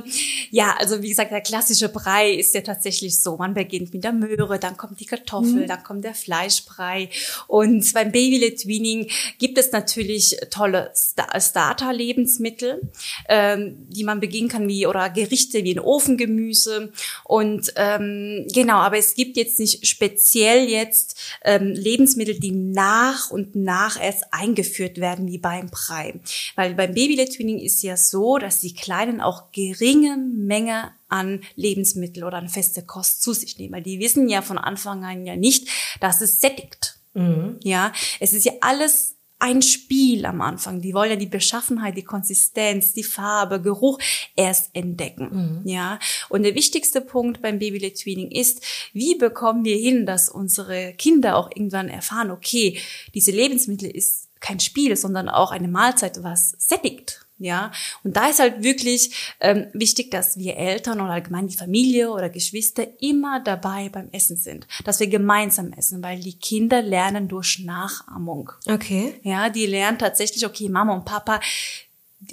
ja, 0.50 0.76
also 0.80 1.04
wie 1.04 1.10
gesagt, 1.10 1.30
der 1.30 1.42
klassische 1.42 1.90
Brei 1.90 2.32
ist 2.32 2.56
ja 2.56 2.62
tatsächlich 2.62 3.22
so, 3.22 3.38
man 3.38 3.54
beginnt 3.54 3.94
mit 3.94 4.04
der 4.04 4.14
Möhre, 4.14 4.58
dann 4.58 4.78
kommt 4.78 5.00
die 5.00 5.06
Kartoffel, 5.06 5.62
mhm. 5.62 5.68
dann 5.68 5.84
kommt 5.84 6.04
der 6.04 6.16
Fleischbrei 6.16 7.12
und 7.46 7.94
beim 7.94 8.12
Baby-led 8.12 8.66
Weaning 8.66 9.12
gibt 9.38 9.60
es 9.60 9.72
natürlich 9.72 10.38
tolle 10.50 10.92
Starter-Lebensmittel 10.96 12.63
Lebensmittel, 12.64 12.82
ähm, 13.28 13.76
die 13.90 14.04
man 14.04 14.20
begehen 14.20 14.48
kann, 14.48 14.68
wie 14.68 14.88
oder 14.88 15.10
Gerichte 15.10 15.64
wie 15.64 15.76
ein 15.76 15.80
Ofengemüse. 15.80 16.92
Und 17.24 17.74
ähm, 17.76 18.48
genau, 18.54 18.78
aber 18.78 18.98
es 18.98 19.16
gibt 19.16 19.38
jetzt 19.38 19.60
nicht 19.60 19.86
speziell 19.86 20.70
jetzt 20.70 21.20
ähm, 21.44 21.70
Lebensmittel, 21.70 22.40
die 22.40 22.52
nach 22.52 23.30
und 23.30 23.56
nach 23.56 24.02
erst 24.02 24.26
eingeführt 24.32 25.00
werden, 25.00 25.28
wie 25.28 25.38
beim 25.38 25.70
Brei. 25.70 26.20
Weil 26.56 26.76
beim 26.76 26.94
Baby-Led-Twinning 26.94 27.60
ist 27.60 27.82
ja 27.84 27.98
so, 27.98 28.38
dass 28.38 28.60
die 28.60 28.74
Kleinen 28.74 29.22
auch 29.22 29.52
geringe 29.52 30.18
Menge 30.18 30.92
an 31.10 31.42
Lebensmittel 31.56 32.24
oder 32.24 32.38
an 32.38 32.50
feste 32.50 32.84
Kost 32.84 33.22
zu 33.22 33.34
sich 33.34 33.58
nehmen. 33.58 33.74
Weil 33.74 33.84
die 33.84 34.00
wissen 34.00 34.30
ja 34.30 34.42
von 34.42 34.58
Anfang 34.58 35.04
an 35.04 35.26
ja 35.26 35.36
nicht, 35.36 35.68
dass 36.00 36.22
es 36.22 36.40
sättigt. 36.40 36.98
Mhm. 37.14 37.60
Ja, 37.64 37.94
es 38.20 38.34
ist 38.34 38.46
ja 38.46 38.54
alles 38.62 39.13
ein 39.44 39.62
Spiel 39.62 40.26
am 40.26 40.40
Anfang. 40.40 40.80
Die 40.80 40.94
wollen 40.94 41.10
ja 41.10 41.16
die 41.18 41.26
Beschaffenheit, 41.26 41.98
die 41.98 42.06
Konsistenz, 42.06 42.94
die 42.94 43.04
Farbe, 43.04 43.62
Geruch 43.62 44.00
erst 44.38 44.70
entdecken. 44.74 45.62
Mhm. 45.66 45.68
Ja. 45.68 46.00
Und 46.30 46.44
der 46.44 46.56
wichtigste 46.56 47.02
Punkt 47.02 47.42
beim 47.42 47.60
Baby-led 47.60 47.98
Tweening 47.98 48.32
ist, 48.32 48.64
wie 48.94 49.16
bekommen 49.16 49.66
wir 49.66 49.76
hin, 49.76 50.06
dass 50.06 50.30
unsere 50.30 50.94
Kinder 50.94 51.36
auch 51.36 51.52
irgendwann 51.54 51.90
erfahren, 51.90 52.32
okay, 52.32 52.80
diese 53.14 53.32
Lebensmittel 53.32 53.90
ist 53.90 54.30
kein 54.40 54.62
Spiel, 54.62 54.96
sondern 54.96 55.28
auch 55.28 55.52
eine 55.52 55.68
Mahlzeit, 55.68 56.24
was 56.24 56.52
sättigt. 56.58 57.23
Ja, 57.44 57.74
und 58.06 58.16
da 58.16 58.30
ist 58.30 58.40
halt 58.40 58.64
wirklich 58.64 59.34
ähm, 59.42 59.68
wichtig, 59.74 60.12
dass 60.12 60.38
wir 60.38 60.56
Eltern 60.56 61.02
oder 61.02 61.12
allgemein 61.12 61.48
die 61.48 61.58
Familie 61.58 62.10
oder 62.10 62.30
Geschwister 62.30 62.88
immer 63.02 63.42
dabei 63.42 63.90
beim 63.90 64.08
Essen 64.14 64.38
sind, 64.38 64.66
dass 64.86 65.02
wir 65.02 65.08
gemeinsam 65.08 65.74
essen, 65.74 66.02
weil 66.02 66.22
die 66.22 66.40
Kinder 66.40 66.82
lernen 66.82 67.28
durch 67.28 67.60
Nachahmung. 67.60 68.54
Okay. 68.66 69.16
Ja, 69.24 69.50
die 69.50 69.66
lernen 69.66 70.00
tatsächlich, 70.00 70.46
okay, 70.46 70.70
Mama 70.70 70.94
und 70.94 71.04
Papa, 71.04 71.42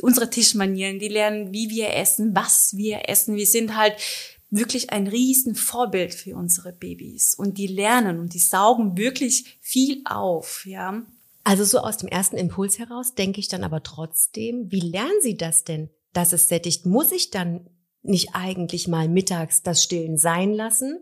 unsere 0.00 0.30
Tischmanieren, 0.30 1.00
die 1.00 1.08
lernen, 1.08 1.52
wie 1.52 1.70
wir 1.70 1.92
essen, 1.92 2.36
was 2.36 2.76
wir 2.76 3.08
essen. 3.08 3.34
Wir 3.34 3.46
sind 3.46 3.74
halt 3.74 3.96
wirklich 4.48 4.90
ein 4.90 5.08
riesen 5.08 5.56
Vorbild 5.56 6.14
für 6.14 6.36
unsere 6.36 6.72
Babys 6.72 7.34
und 7.34 7.58
die 7.58 7.66
lernen 7.66 8.20
und 8.20 8.32
die 8.34 8.38
saugen 8.38 8.96
wirklich 8.96 9.58
viel 9.60 10.02
auf, 10.04 10.64
ja. 10.66 11.02
Also 11.44 11.64
so 11.64 11.78
aus 11.78 11.96
dem 11.96 12.08
ersten 12.08 12.36
Impuls 12.36 12.78
heraus 12.78 13.14
denke 13.14 13.40
ich 13.40 13.48
dann 13.48 13.64
aber 13.64 13.82
trotzdem, 13.82 14.70
wie 14.70 14.80
lernen 14.80 15.20
Sie 15.22 15.36
das 15.36 15.64
denn, 15.64 15.90
dass 16.12 16.32
es 16.32 16.48
sättigt? 16.48 16.86
Muss 16.86 17.12
ich 17.12 17.30
dann 17.30 17.68
nicht 18.02 18.30
eigentlich 18.34 18.88
mal 18.88 19.08
mittags 19.08 19.62
das 19.62 19.82
Stillen 19.82 20.16
sein 20.16 20.52
lassen, 20.52 20.98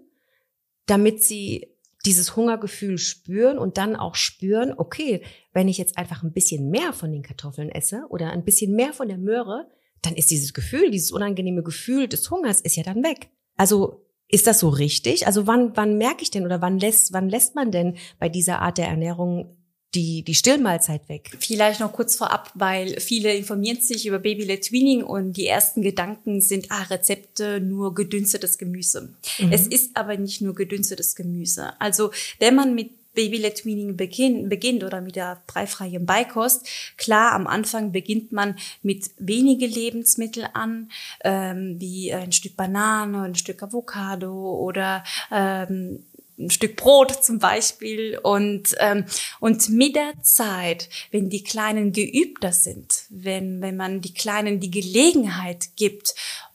damit 0.87 1.23
Sie 1.23 1.75
dieses 2.07 2.37
Hungergefühl 2.37 2.99
spüren 2.99 3.59
und 3.59 3.77
dann 3.77 3.97
auch 3.97 4.15
spüren, 4.15 4.73
okay, 4.77 5.23
wenn 5.53 5.69
ich 5.69 5.79
jetzt 5.79 5.99
einfach 5.99 6.23
ein 6.23 6.33
bisschen 6.33 6.71
mehr 6.71 6.93
von 6.93 7.13
den 7.13 7.23
Kartoffeln 7.23 7.71
esse 7.71 8.05
oder 8.09 8.31
ein 8.31 8.45
bisschen 8.45 8.75
mehr 8.75 8.93
von 8.93 9.09
der 9.09 9.19
Möhre, 9.19 9.69
dann 10.03 10.15
ist 10.15 10.31
dieses 10.31 10.55
Gefühl, 10.55 10.91
dieses 10.91 11.11
unangenehme 11.11 11.63
Gefühl 11.63 12.07
des 12.07 12.31
Hungers 12.31 12.61
ist 12.61 12.77
ja 12.77 12.85
dann 12.85 13.03
weg. 13.03 13.31
Also 13.57 14.07
ist 14.29 14.47
das 14.47 14.61
so 14.61 14.69
richtig? 14.69 15.27
Also 15.27 15.47
wann, 15.47 15.77
wann 15.77 15.99
merke 15.99 16.23
ich 16.23 16.31
denn 16.31 16.45
oder 16.45 16.61
wann 16.63 16.79
lässt, 16.79 17.13
wann 17.13 17.29
lässt 17.29 17.55
man 17.55 17.73
denn 17.73 17.97
bei 18.19 18.29
dieser 18.29 18.61
Art 18.61 18.79
der 18.79 18.87
Ernährung 18.87 19.58
die, 19.95 20.23
die 20.23 20.35
Stillmahlzeit 20.35 21.09
weg. 21.09 21.31
Vielleicht 21.41 21.81
noch 21.81 21.93
kurz 21.93 22.17
vorab, 22.17 22.51
weil 22.55 23.01
viele 23.01 23.35
informieren 23.35 23.81
sich 23.81 24.07
über 24.07 24.19
Baby-led 24.19 24.63
Tweening 24.63 25.03
und 25.03 25.35
die 25.35 25.47
ersten 25.47 25.83
Gedanken 25.83 26.41
sind, 26.41 26.71
ah, 26.71 26.83
Rezepte 26.83 27.61
nur 27.61 27.95
gedünstetes 27.95 28.59
Gemüse. 28.59 29.15
Mhm. 29.39 29.53
Es 29.53 29.67
ist 29.67 29.97
aber 29.97 30.17
nicht 30.17 30.43
nur 30.43 30.55
gedünstetes 30.55 31.15
Gemüse. 31.15 31.73
Also, 31.81 32.11
wenn 32.39 32.55
man 32.55 32.75
mit 32.75 32.91
Baby-led 33.15 33.57
Tweening 33.57 33.97
beginnt, 33.97 34.49
beginnt 34.49 34.85
oder 34.85 35.01
mit 35.01 35.17
der 35.17 35.43
breifreien 35.49 36.07
Beikost, 36.07 36.69
klar, 36.97 37.33
am 37.33 37.49
Anfang 37.49 37.91
beginnt 37.91 38.31
man 38.31 38.57
mit 38.83 39.11
wenige 39.19 39.67
Lebensmittel 39.67 40.47
an, 40.53 40.91
ähm, 41.25 41.81
wie 41.81 42.13
ein 42.13 42.31
Stück 42.31 42.57
Banane, 42.57 43.23
ein 43.23 43.35
Stück 43.35 43.61
Avocado 43.63 44.57
oder 44.61 45.03
ähm, 45.33 46.05
ein 46.39 46.51
Stück 46.51 46.77
Brot 46.77 47.25
zum 47.25 47.39
Beispiel 47.39 48.19
und 48.23 48.75
ähm, 48.79 49.05
und 49.41 49.69
mit 49.71 49.97
der 49.97 50.13
Zeit, 50.23 50.89
wenn 51.11 51.31
die 51.31 51.43
Kleinen 51.43 51.93
geübter 51.93 52.53
sind, 52.53 53.05
wenn 53.11 53.61
wenn 53.61 53.77
man 53.77 54.01
die 54.01 54.15
Kleinen 54.15 54.61
die 54.61 54.71
Gelegenheit 54.71 55.77
gibt, 55.77 56.15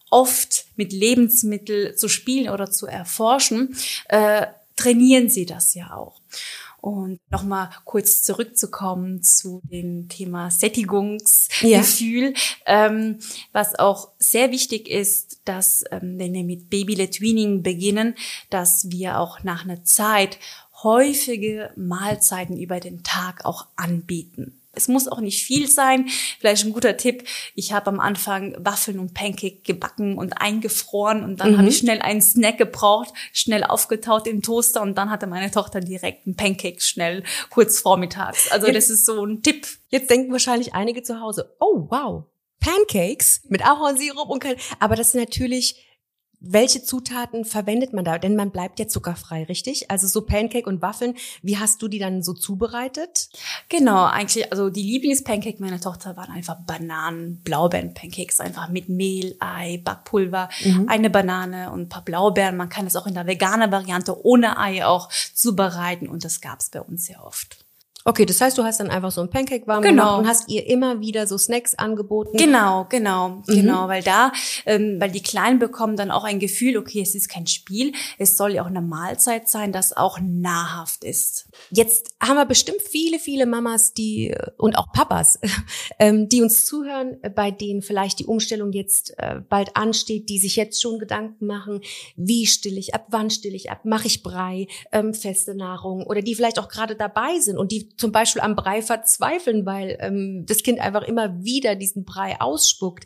oft 0.09 0.65
mit 0.75 0.93
Lebensmitteln 0.93 1.97
zu 1.97 2.07
spielen 2.07 2.49
oder 2.49 2.69
zu 2.71 2.87
erforschen, 2.87 3.75
äh, 4.09 4.47
trainieren 4.75 5.29
sie 5.29 5.45
das 5.45 5.73
ja 5.73 5.95
auch. 5.95 6.21
Und 6.83 7.21
nochmal 7.29 7.69
kurz 7.85 8.23
zurückzukommen 8.23 9.23
zu 9.23 9.61
dem 9.63 10.09
Thema 10.09 10.51
Sättigungsgefühl, 10.51 12.33
ja. 12.33 12.87
ähm, 12.87 13.19
was 13.53 13.79
auch 13.79 14.09
sehr 14.19 14.51
wichtig 14.51 14.89
ist, 14.89 15.39
dass 15.45 15.85
ähm, 15.91 16.19
wenn 16.19 16.33
wir 16.33 16.43
mit 16.43 16.69
Baby-led 16.69 17.21
Weaning 17.21 17.63
beginnen, 17.63 18.15
dass 18.49 18.91
wir 18.91 19.17
auch 19.17 19.43
nach 19.43 19.63
einer 19.63 19.85
Zeit 19.85 20.39
häufige 20.83 21.71
Mahlzeiten 21.77 22.57
über 22.57 22.81
den 22.81 23.01
Tag 23.01 23.45
auch 23.45 23.67
anbieten. 23.77 24.62
Es 24.75 24.87
muss 24.87 25.07
auch 25.07 25.19
nicht 25.19 25.45
viel 25.45 25.69
sein. 25.69 26.09
Vielleicht 26.39 26.65
ein 26.65 26.73
guter 26.73 26.97
Tipp. 26.97 27.23
Ich 27.53 27.73
habe 27.73 27.87
am 27.87 27.99
Anfang 27.99 28.55
Waffeln 28.57 28.97
und 28.97 29.13
Pancake 29.13 29.61
gebacken 29.63 30.17
und 30.17 30.41
eingefroren 30.41 31.23
und 31.23 31.39
dann 31.39 31.53
mhm. 31.53 31.57
habe 31.59 31.69
ich 31.69 31.77
schnell 31.77 32.01
einen 32.01 32.21
Snack 32.21 32.57
gebraucht, 32.57 33.13
schnell 33.31 33.63
aufgetaut 33.63 34.25
im 34.27 34.41
Toaster 34.41 34.81
und 34.81 34.97
dann 34.97 35.11
hatte 35.11 35.27
meine 35.27 35.51
Tochter 35.51 35.79
direkt 35.79 36.25
einen 36.25 36.35
Pancake 36.35 36.81
schnell 36.81 37.23
kurz 37.51 37.81
vormittags. 37.81 38.51
Also 38.51 38.71
das 38.71 38.89
ist 38.89 39.05
so 39.05 39.23
ein 39.23 39.43
Tipp. 39.43 39.67
Jetzt 39.89 40.09
denken 40.09 40.31
wahrscheinlich 40.31 40.73
einige 40.73 41.03
zu 41.03 41.21
Hause, 41.21 41.55
oh 41.59 41.87
wow, 41.89 42.23
Pancakes 42.59 43.41
mit 43.49 43.63
Ahornsirup 43.63 44.29
und 44.29 44.39
kein, 44.39 44.55
aber 44.79 44.95
das 44.95 45.09
ist 45.09 45.15
natürlich 45.15 45.85
welche 46.45 46.83
Zutaten 46.83 47.45
verwendet 47.45 47.93
man 47.93 48.03
da? 48.03 48.19
Denn 48.19 48.35
man 48.35 48.51
bleibt 48.51 48.77
ja 48.77 48.87
zuckerfrei, 48.87 49.45
richtig? 49.45 49.89
Also 49.89 50.07
so 50.07 50.25
Pancake 50.25 50.67
und 50.67 50.81
Waffeln, 50.81 51.15
wie 51.41 51.57
hast 51.57 51.81
du 51.81 51.87
die 51.87 51.99
dann 51.99 52.21
so 52.21 52.33
zubereitet? 52.33 53.29
Genau, 53.69 54.03
eigentlich, 54.03 54.51
also 54.51 54.69
die 54.69 54.83
Lieblingspancake 54.83 55.61
meiner 55.61 55.79
Tochter 55.79 56.17
waren 56.17 56.31
einfach 56.31 56.57
Bananen, 56.67 57.41
Blaubeeren-Pancakes, 57.43 58.41
einfach 58.41 58.67
mit 58.67 58.89
Mehl, 58.89 59.37
Ei, 59.39 59.81
Backpulver, 59.83 60.49
mhm. 60.65 60.89
eine 60.89 61.09
Banane 61.09 61.71
und 61.71 61.83
ein 61.83 61.89
paar 61.89 62.03
Blaubeeren. 62.03 62.57
Man 62.57 62.69
kann 62.69 62.85
es 62.85 62.97
auch 62.97 63.07
in 63.07 63.13
der 63.13 63.25
veganen 63.25 63.71
Variante 63.71 64.25
ohne 64.25 64.57
Ei 64.59 64.85
auch 64.85 65.09
zubereiten 65.33 66.09
und 66.09 66.25
das 66.25 66.41
gab's 66.41 66.69
bei 66.69 66.81
uns 66.81 67.05
sehr 67.05 67.23
oft. 67.25 67.62
Okay, 68.05 68.25
das 68.25 68.41
heißt, 68.41 68.57
du 68.57 68.63
hast 68.63 68.81
dann 68.81 68.89
einfach 68.89 69.11
so 69.11 69.21
ein 69.21 69.29
Pancake 69.29 69.65
warm 69.65 69.81
genau. 69.81 70.03
gemacht 70.03 70.19
und 70.19 70.27
hast 70.27 70.49
ihr 70.49 70.67
immer 70.67 70.99
wieder 70.99 71.25
so 71.25 71.37
Snacks 71.37 71.73
angeboten. 71.75 72.37
Genau, 72.37 72.85
genau, 72.89 73.29
mhm. 73.29 73.43
genau, 73.47 73.87
weil 73.87 74.03
da, 74.03 74.33
ähm, 74.65 74.97
weil 74.99 75.09
die 75.09 75.23
Kleinen 75.23 75.57
bekommen 75.57 75.95
dann 75.95 76.11
auch 76.11 76.25
ein 76.25 76.39
Gefühl, 76.39 76.75
okay, 76.77 77.01
es 77.01 77.15
ist 77.15 77.29
kein 77.29 77.47
Spiel, 77.47 77.93
es 78.17 78.35
soll 78.35 78.55
ja 78.55 78.63
auch 78.63 78.67
eine 78.67 78.81
Mahlzeit 78.81 79.47
sein, 79.47 79.71
das 79.71 79.95
auch 79.95 80.19
nahrhaft 80.21 81.05
ist. 81.05 81.47
Jetzt 81.69 82.13
haben 82.21 82.35
wir 82.35 82.45
bestimmt 82.45 82.81
viele, 82.81 83.19
viele 83.19 83.45
Mamas, 83.45 83.93
die 83.93 84.35
und 84.57 84.77
auch 84.77 84.91
Papas, 84.91 85.39
ähm, 85.99 86.27
die 86.27 86.41
uns 86.41 86.65
zuhören, 86.65 87.17
bei 87.35 87.51
denen 87.51 87.81
vielleicht 87.81 88.19
die 88.19 88.25
Umstellung 88.25 88.73
jetzt 88.73 89.13
äh, 89.17 89.39
bald 89.47 89.77
ansteht, 89.77 90.27
die 90.27 90.39
sich 90.39 90.57
jetzt 90.57 90.81
schon 90.81 90.99
Gedanken 90.99 91.45
machen, 91.45 91.79
wie 92.17 92.47
still 92.47 92.77
ich 92.77 92.93
ab, 92.93 93.05
wann 93.11 93.29
still 93.29 93.55
ich 93.55 93.71
ab, 93.71 93.85
mache 93.85 94.07
ich 94.07 94.23
Brei, 94.23 94.67
ähm, 94.91 95.13
feste 95.13 95.55
Nahrung 95.55 96.05
oder 96.05 96.21
die 96.21 96.35
vielleicht 96.35 96.59
auch 96.59 96.67
gerade 96.67 96.95
dabei 96.97 97.39
sind 97.39 97.57
und 97.57 97.71
die 97.71 97.92
zum 97.97 98.11
Beispiel 98.11 98.41
am 98.41 98.55
Brei 98.55 98.81
verzweifeln, 98.81 99.65
weil 99.65 99.97
ähm, 99.99 100.45
das 100.47 100.63
Kind 100.63 100.79
einfach 100.79 101.03
immer 101.03 101.43
wieder 101.43 101.75
diesen 101.75 102.05
Brei 102.05 102.39
ausspuckt. 102.39 103.05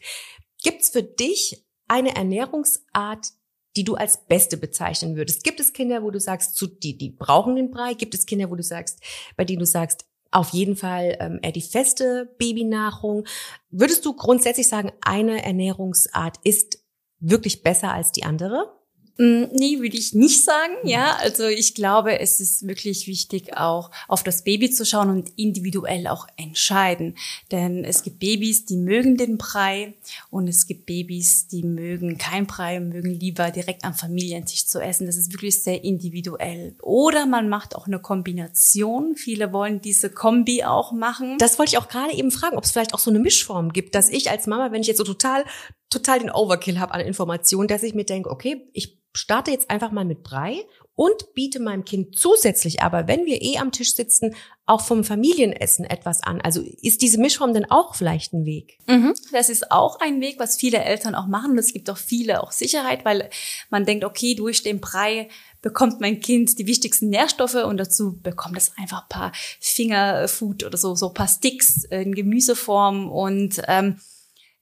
Gibt's 0.64 0.90
für 0.90 1.04
dich 1.04 1.66
eine 1.88 2.16
Ernährungsart, 2.16 3.28
die 3.76 3.84
du 3.84 3.96
als 3.96 4.26
beste 4.26 4.58
bezeichnen 4.58 5.16
würdest? 5.16 5.44
Gibt 5.44 5.60
es 5.60 5.74
Kinder, 5.74 6.04
wo 6.04 6.12
du 6.12 6.20
sagst, 6.20 6.56
zu, 6.56 6.68
die, 6.68 6.98
die 6.98 7.12
brauchen 7.12 7.56
den 7.56 7.72
Brei? 7.72 7.94
Gibt 7.94 8.16
es 8.16 8.26
Kinder, 8.26 8.50
wo 8.50 8.56
du 8.56 8.64
sagst, 8.64 9.00
bei 9.36 9.46
denen 9.46 9.60
du 9.60 9.66
sagst, 9.66 10.06
auf 10.32 10.50
jeden 10.50 10.76
Fall 10.76 11.18
ähm, 11.20 11.40
eher 11.42 11.52
die 11.52 11.62
feste 11.62 12.34
Babynahrung. 12.38 13.26
Würdest 13.70 14.06
du 14.06 14.14
grundsätzlich 14.14 14.68
sagen, 14.68 14.92
eine 15.02 15.44
Ernährungsart 15.44 16.38
ist 16.44 16.84
wirklich 17.20 17.64
besser 17.64 17.94
als 17.94 18.12
die 18.12 18.24
andere? 18.24 18.77
Mm, 19.18 19.46
nee, 19.52 19.80
würde 19.80 19.98
ich 19.98 20.14
nicht 20.14 20.44
sagen. 20.44 20.74
Ja, 20.84 21.18
also 21.22 21.48
ich 21.48 21.74
glaube, 21.74 22.20
es 22.20 22.40
ist 22.40 22.68
wirklich 22.68 23.08
wichtig, 23.08 23.58
auch 23.58 23.90
auf 24.08 24.24
das 24.24 24.44
Baby 24.44 24.70
zu 24.70 24.86
schauen 24.86 25.10
und 25.10 25.32
individuell 25.38 26.08
auch 26.08 26.28
entscheiden. 26.38 27.16
Denn 27.52 27.84
es 27.84 28.04
gibt 28.04 28.20
Babys, 28.20 28.66
die 28.66 28.78
mögen 28.78 29.18
den 29.18 29.38
Brei 29.38 29.94
und 30.30 30.48
es 30.48 30.68
gibt 30.68 30.86
Babys, 30.86 31.48
die 31.48 31.64
mögen 31.64 32.18
kein 32.18 32.46
Brei 32.46 32.78
und 32.78 32.90
mögen 32.90 33.12
lieber 33.12 33.50
direkt 33.50 33.84
am 33.84 33.96
Familientisch 33.96 34.68
zu 34.68 34.80
essen. 34.80 35.08
Das 35.08 35.18
ist 35.18 35.34
wirklich 35.34 35.64
sehr 35.64 35.84
individuell. 35.84 36.76
Oder 36.82 37.26
man 37.26 37.50
macht 37.50 37.76
auch 37.76 37.88
eine 37.88 38.00
Kombination. 38.00 39.16
Viele 39.16 39.52
wollen 39.52 39.82
diese 39.82 40.12
Kombi 40.12 40.64
auch 40.64 40.92
machen. 40.92 41.38
Das 41.40 41.58
wollte 41.58 41.72
ich 41.72 41.78
auch 41.80 41.88
gerade 41.88 42.14
eben 42.14 42.30
fragen, 42.30 42.58
ob 42.58 42.64
es 42.64 42.72
vielleicht 42.72 42.94
auch 42.94 43.00
so 43.00 43.10
eine 43.10 43.20
Mischform 43.20 43.74
gibt, 43.74 43.96
dass 43.96 44.10
ich 44.10 44.30
als 44.30 44.46
Mama, 44.46 44.72
wenn 44.72 44.82
ich 44.82 44.88
jetzt 44.88 44.98
so 44.98 45.04
total 45.04 45.44
total 45.90 46.20
den 46.20 46.32
Overkill 46.32 46.80
habe 46.80 46.94
an 46.94 47.02
Informationen, 47.02 47.68
dass 47.68 47.84
ich 47.84 47.94
mir 47.94 48.06
denke, 48.06 48.30
okay, 48.30 48.68
ich 48.74 48.98
starte 49.18 49.52
jetzt 49.52 49.70
einfach 49.70 49.92
mal 49.92 50.06
mit 50.06 50.24
Brei 50.24 50.66
und 50.94 51.34
biete 51.34 51.60
meinem 51.60 51.86
Kind 51.86 52.18
zusätzlich 52.18 52.82
aber, 52.82 53.08
wenn 53.08 53.26
wir 53.26 53.42
eh 53.42 53.58
am 53.58 53.72
Tisch 53.72 53.96
sitzen, 53.96 54.36
auch 54.66 54.82
vom 54.82 55.04
Familienessen 55.04 55.86
etwas 55.86 56.22
an. 56.24 56.42
Also 56.42 56.62
ist 56.82 57.02
diese 57.02 57.20
Mischform 57.20 57.54
denn 57.54 57.70
auch 57.70 57.96
vielleicht 57.96 58.34
ein 58.34 58.46
Weg? 58.46 58.80
Mhm. 58.88 59.14
Das 59.32 59.50
ist 59.50 59.72
auch 59.72 60.00
ein 60.00 60.22
Weg, 60.22 60.40
was 60.40 60.58
viele 60.58 60.84
Eltern 60.84 61.16
auch 61.16 61.28
machen. 61.28 61.52
Und 61.52 61.58
es 61.58 61.74
gibt 61.74 61.90
auch 61.90 61.98
viele 61.98 62.44
auch 62.44 62.52
Sicherheit, 62.52 63.06
weil 63.06 63.30
man 63.70 63.86
denkt, 63.86 64.04
okay, 64.04 64.36
durch 64.36 64.64
den 64.64 64.82
Brei 64.82 65.30
bekommt 65.62 66.02
mein 66.02 66.20
Kind 66.20 66.60
die 66.60 66.68
wichtigsten 66.68 67.10
Nährstoffe 67.10 67.56
und 67.56 67.78
dazu 67.78 68.20
bekommt 68.22 68.58
es 68.58 68.72
einfach 68.78 69.04
ein 69.04 69.10
paar 69.10 69.32
Fingerfood 69.60 70.64
oder 70.64 70.78
so, 70.78 70.96
so 70.96 71.10
ein 71.10 71.14
paar 71.14 71.28
Sticks 71.28 71.84
in 71.86 72.14
Gemüseform 72.14 73.10
und 73.12 73.62
ähm, 73.68 74.00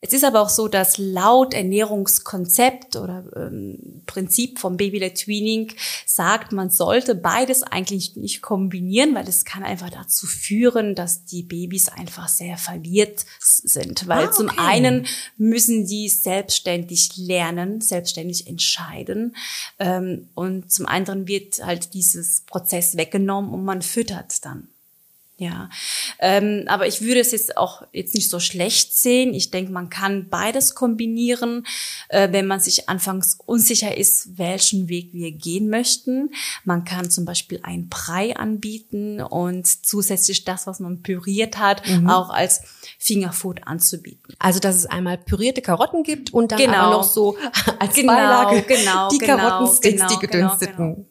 es 0.01 0.13
ist 0.13 0.23
aber 0.23 0.41
auch 0.41 0.49
so, 0.49 0.67
dass 0.67 0.97
laut 0.97 1.53
Ernährungskonzept 1.55 2.95
oder 2.95 3.23
ähm, 3.35 4.03
Prinzip 4.05 4.59
vom 4.59 4.77
Baby-led 4.77 5.15
Tweening 5.15 5.71
sagt, 6.05 6.51
man 6.51 6.69
sollte 6.69 7.15
beides 7.15 7.63
eigentlich 7.63 8.15
nicht 8.15 8.43
kombinieren, 8.43 9.15
weil 9.15 9.27
es 9.27 9.45
kann 9.45 9.63
einfach 9.63 9.89
dazu 9.89 10.27
führen, 10.27 10.93
dass 10.93 11.25
die 11.25 11.41
Babys 11.41 11.89
einfach 11.89 12.27
sehr 12.27 12.57
verwirrt 12.57 13.25
sind. 13.39 14.07
Weil 14.07 14.25
ah, 14.25 14.27
okay. 14.27 14.35
zum 14.35 14.49
einen 14.59 15.07
müssen 15.37 15.87
die 15.87 16.07
selbstständig 16.09 17.17
lernen, 17.17 17.81
selbstständig 17.81 18.47
entscheiden 18.47 19.35
ähm, 19.79 20.29
und 20.35 20.71
zum 20.71 20.85
anderen 20.85 21.27
wird 21.27 21.65
halt 21.65 21.95
dieses 21.95 22.41
Prozess 22.41 22.95
weggenommen 22.95 23.51
und 23.51 23.65
man 23.65 23.81
füttert 23.81 24.45
dann. 24.45 24.67
Ja, 25.37 25.69
ähm, 26.19 26.63
aber 26.67 26.87
ich 26.87 27.01
würde 27.01 27.19
es 27.19 27.33
jetzt 27.33 27.57
auch 27.57 27.83
jetzt 27.91 28.15
nicht 28.15 28.29
so 28.29 28.39
schlecht 28.39 28.95
sehen. 28.95 29.33
Ich 29.33 29.51
denke, 29.51 29.73
man 29.73 29.89
kann 29.89 30.29
beides 30.29 30.75
kombinieren, 30.75 31.65
äh, 32.07 32.31
wenn 32.31 32.47
man 32.47 32.61
sich 32.61 32.87
anfangs 32.87 33.37
unsicher 33.45 33.97
ist, 33.97 34.37
welchen 34.37 34.87
Weg 34.87 35.09
wir 35.11 35.33
gehen 35.33 35.69
möchten. 35.69 36.31
Man 36.63 36.85
kann 36.85 37.09
zum 37.09 37.25
Beispiel 37.25 37.59
ein 37.63 37.89
Brei 37.89 38.33
anbieten 38.37 39.19
und 39.19 39.67
zusätzlich 39.67 40.45
das, 40.45 40.67
was 40.67 40.79
man 40.79 41.01
püriert 41.01 41.57
hat, 41.57 41.85
mhm. 41.85 42.09
auch 42.09 42.29
als 42.29 42.61
Fingerfood 42.97 43.67
anzubieten. 43.67 44.35
Also, 44.39 44.61
dass 44.61 44.77
es 44.77 44.85
einmal 44.85 45.17
pürierte 45.17 45.61
Karotten 45.61 46.03
gibt 46.03 46.33
und 46.33 46.53
dann 46.53 46.59
genau. 46.59 46.77
aber 46.77 46.91
noch 46.91 47.03
so 47.03 47.35
als 47.79 47.93
genau, 47.93 48.13
Beilage 48.13 48.61
genau, 48.61 49.09
die 49.09 49.17
genau, 49.17 49.35
Karottensticks, 49.35 49.99
genau, 49.99 50.07
die 50.07 50.27
gedünsteten. 50.27 50.77
Genau, 50.77 50.93
genau. 50.95 51.07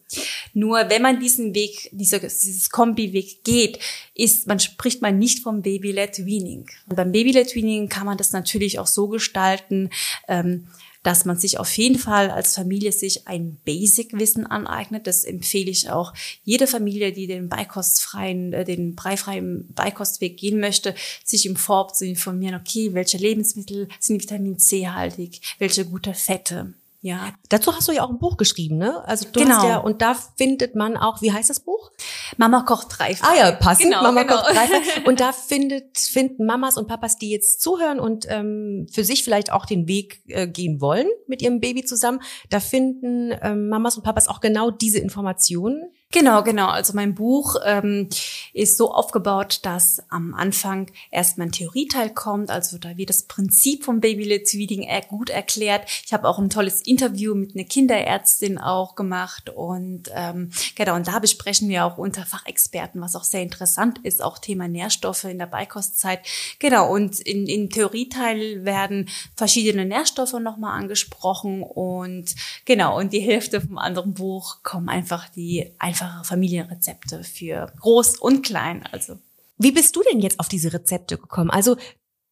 Nur 0.53 0.89
wenn 0.89 1.03
man 1.03 1.21
diesen 1.21 1.55
Weg, 1.55 1.89
dieser, 1.93 2.21
dieses 2.21 2.71
Kombi-Weg 2.71 3.45
geht, 3.45 3.79
ist, 4.15 4.47
man 4.47 4.61
spricht 4.61 5.03
man 5.03 5.19
nicht 5.19 5.41
vom 5.43 5.63
Baby-led 5.63 6.25
Weaning. 6.25 6.69
Und 6.89 6.97
beim 6.97 7.13
Baby-led 7.13 7.55
Weaning 7.55 7.89
kann 7.89 8.07
man 8.07 8.19
das 8.19 8.33
natürlich 8.33 8.79
auch 8.79 8.87
so 8.87 9.09
gestalten, 9.09 9.91
ähm, 10.29 10.69
dass 11.05 11.27
man 11.27 11.37
sich 11.37 11.59
auf 11.59 11.71
jeden 11.77 11.99
Fall 11.99 12.31
als 12.31 12.55
Familie 12.55 12.91
sich 12.91 13.29
ein 13.29 13.59
Basic-Wissen 13.65 14.47
aneignet. 14.47 15.07
Das 15.07 15.25
empfehle 15.25 15.71
ich 15.71 15.91
auch 15.91 16.15
jede 16.45 16.67
Familie, 16.67 17.13
die 17.13 17.27
den 17.27 17.49
beikostfreien, 17.49 18.53
äh, 18.53 18.65
den 18.65 18.95
breifreien 18.95 19.69
Beikostweg 19.75 20.39
gehen 20.39 20.59
möchte, 20.59 20.95
sich 21.23 21.47
im 21.47 21.57
Vorab 21.57 21.95
zu 21.95 22.07
informieren, 22.07 22.59
okay, 22.59 22.95
welche 22.95 23.19
Lebensmittel 23.19 23.89
sind 24.01 24.23
Vitamin 24.23 24.59
C 24.59 24.89
haltig, 24.89 25.41
welche 25.59 25.85
gute 25.85 26.15
Fette. 26.15 26.73
Ja. 27.05 27.35
Dazu 27.51 27.77
hast 27.77 27.87
du 27.87 27.93
ja 27.93 28.03
auch 28.03 28.09
ein 28.09 28.19
Buch 28.19 28.39
geschrieben, 28.39 28.79
ne? 28.79 29.07
Also 29.07 29.27
du 29.31 29.39
genau. 29.39 29.57
hast 29.57 29.65
ja, 29.65 29.77
und 29.77 30.01
da 30.01 30.15
findet 30.15 30.75
man 30.75 30.97
auch, 30.97 31.21
wie 31.21 31.31
heißt 31.31 31.51
das 31.51 31.61
Buch? 31.61 31.91
Mama 32.39 32.63
kocht 32.63 32.87
dreifach. 32.99 33.31
Ah 33.31 33.37
ja, 33.37 33.53
passend, 33.53 33.91
genau, 33.91 34.03
Mama 34.03 34.23
genau. 34.23 34.37
kocht 34.37 34.57
dreifach. 34.57 34.81
Und 35.05 35.21
da 35.21 35.33
findet, 35.33 35.99
finden 35.99 36.47
Mamas 36.47 36.79
und 36.79 36.89
Papas, 36.89 37.19
die 37.19 37.29
jetzt 37.29 37.61
zuhören 37.61 38.01
und 38.01 38.25
ähm, 38.31 38.87
für 38.91 39.05
sich 39.05 39.23
vielleicht 39.23 39.53
auch 39.53 39.67
den 39.67 39.87
Weg 39.87 40.23
äh, 40.29 40.49
gehen 40.49 40.81
wollen 40.81 41.07
mit 41.27 41.43
ihrem 41.43 41.61
Baby 41.61 41.85
zusammen, 41.85 42.21
da 42.49 42.59
finden 42.59 43.35
ähm, 43.43 43.69
Mamas 43.69 43.99
und 43.99 44.03
Papas 44.03 44.27
auch 44.29 44.41
genau 44.41 44.71
diese 44.71 44.99
Informationen. 44.99 45.91
Genau, 46.15 46.45
genau. 46.45 46.69
Also 46.69 46.93
mein 46.93 47.17
Buch 47.17 47.57
ähm, 47.65 48.09
ist 48.53 48.77
so 48.77 48.93
aufgebaut, 48.93 49.59
dass 49.65 50.01
am 50.11 50.33
Anfang 50.33 50.93
erstmal 51.11 51.49
ein 51.49 51.53
Theorieteil 51.53 52.09
kommt. 52.09 52.51
Also 52.51 52.79
da 52.79 52.97
wird 52.97 53.09
das 53.09 53.25
Prinzip 53.25 53.85
vom 53.85 53.99
Baby-led 53.99 54.49
Feeding 54.49 54.87
gut 55.09 55.29
erklärt. 55.29 55.91
Ich 56.07 56.13
habe 56.13 56.29
auch 56.29 56.39
ein 56.39 56.51
tolles 56.51 56.83
Interview 56.83 57.35
mit 57.35 57.57
einer 57.57 57.65
Kinderärztin 57.65 58.59
auch 58.59 58.95
gemacht 58.95 59.51
und 59.51 60.05
ähm, 60.15 60.51
genau. 60.77 60.95
Und 60.95 61.09
da 61.09 61.19
besprechen 61.19 61.69
wir 61.69 61.85
auch 61.85 61.99
unter 61.99 62.25
Fachexperten, 62.25 63.01
was 63.01 63.17
auch 63.17 63.25
sehr 63.25 63.43
interessant 63.43 63.99
ist, 64.05 64.23
auch 64.23 64.39
Thema 64.39 64.69
Nährstoffe 64.69 65.25
in 65.25 65.41
der 65.41 65.47
Beikostzeit. 65.47 66.21
Genau. 66.61 66.95
Und 66.95 67.19
in, 67.19 67.49
in 67.49 67.71
Theorieteil 67.71 68.65
werden 68.65 69.09
verschiedene 69.35 69.85
Nährstoffe 69.85 70.35
nochmal 70.35 70.79
angesprochen 70.79 71.65
und 71.65 72.37
genau. 72.67 72.97
Und 73.01 73.13
die 73.13 73.19
Hälfte 73.19 73.61
vom 73.61 73.79
anderen 73.79 74.15
Buch 74.15 74.63
kommen 74.63 74.89
einfach 74.89 75.29
die 75.29 75.73
einfach 75.81 76.04
einfache 76.05 76.25
Familienrezepte 76.25 77.25
für 77.25 77.73
groß 77.81 78.19
und 78.19 78.45
klein. 78.45 78.85
Also. 78.93 79.19
Wie 79.59 79.73
bist 79.73 79.95
du 79.97 80.03
denn 80.11 80.21
jetzt 80.21 80.41
auf 80.41 80.49
diese 80.49 80.73
Rezepte 80.73 81.17
gekommen? 81.17 81.51
Also 81.51 81.77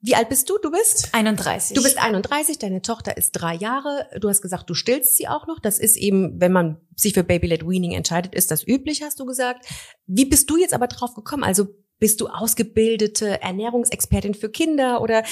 wie 0.05 0.17
alt 0.17 0.29
bist 0.29 0.51
du? 0.51 0.59
Du 0.61 0.73
bist 0.73 1.11
31. 1.13 1.77
Du 1.77 1.83
bist 1.83 1.97
31, 1.97 2.59
deine 2.59 2.83
Tochter 2.83 3.17
ist 3.17 3.31
drei 3.33 3.55
Jahre. 3.55 4.09
Du 4.19 4.29
hast 4.29 4.43
gesagt, 4.43 4.69
du 4.69 4.75
stillst 4.75 5.17
sie 5.17 5.29
auch 5.29 5.47
noch. 5.47 5.61
Das 5.61 5.79
ist 5.79 5.97
eben, 5.97 6.41
wenn 6.41 6.51
man 6.51 6.81
sich 6.97 7.15
für 7.15 7.23
Baby-led 7.23 7.65
Weaning 7.65 7.93
entscheidet, 7.93 8.35
ist 8.35 8.51
das 8.51 8.67
üblich, 8.67 9.03
hast 9.03 9.21
du 9.21 9.27
gesagt. 9.27 9.65
Wie 10.07 10.25
bist 10.25 10.51
du 10.51 10.57
jetzt 10.57 10.75
aber 10.75 10.89
drauf 10.89 11.15
gekommen? 11.15 11.45
Also 11.45 11.69
bist 12.01 12.21
du 12.21 12.27
ausgebildete 12.27 13.41
Ernährungsexpertin 13.43 14.35
für 14.35 14.51
Kinder 14.51 15.03
oder 15.03 15.23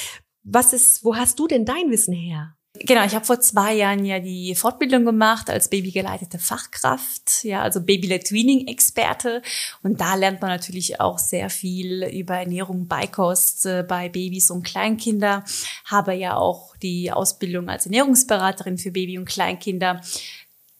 was 0.44 0.72
ist, 0.72 1.04
wo 1.04 1.16
hast 1.16 1.40
du 1.40 1.48
denn 1.48 1.64
dein 1.64 1.90
Wissen 1.90 2.14
her? 2.14 2.54
Genau, 2.74 3.04
ich 3.04 3.16
habe 3.16 3.24
vor 3.24 3.40
zwei 3.40 3.74
Jahren 3.74 4.04
ja 4.04 4.20
die 4.20 4.54
Fortbildung 4.54 5.04
gemacht 5.04 5.50
als 5.50 5.68
babygeleitete 5.68 6.38
Fachkraft, 6.38 7.42
ja, 7.42 7.62
also 7.62 7.80
Baby-led 7.80 8.30
Weaning-Experte. 8.30 9.42
Und 9.82 10.00
da 10.00 10.14
lernt 10.14 10.40
man 10.40 10.50
natürlich 10.50 11.00
auch 11.00 11.18
sehr 11.18 11.50
viel 11.50 12.04
über 12.04 12.36
Ernährung, 12.36 12.86
Beikost 12.86 13.66
äh, 13.66 13.82
bei 13.82 14.08
Babys 14.08 14.52
und 14.52 14.62
Kleinkinder. 14.62 15.44
Habe 15.84 16.14
ja 16.14 16.36
auch 16.36 16.76
die 16.76 17.10
Ausbildung 17.10 17.68
als 17.68 17.86
Ernährungsberaterin 17.86 18.78
für 18.78 18.92
Baby- 18.92 19.18
und 19.18 19.28
Kleinkinder 19.28 20.00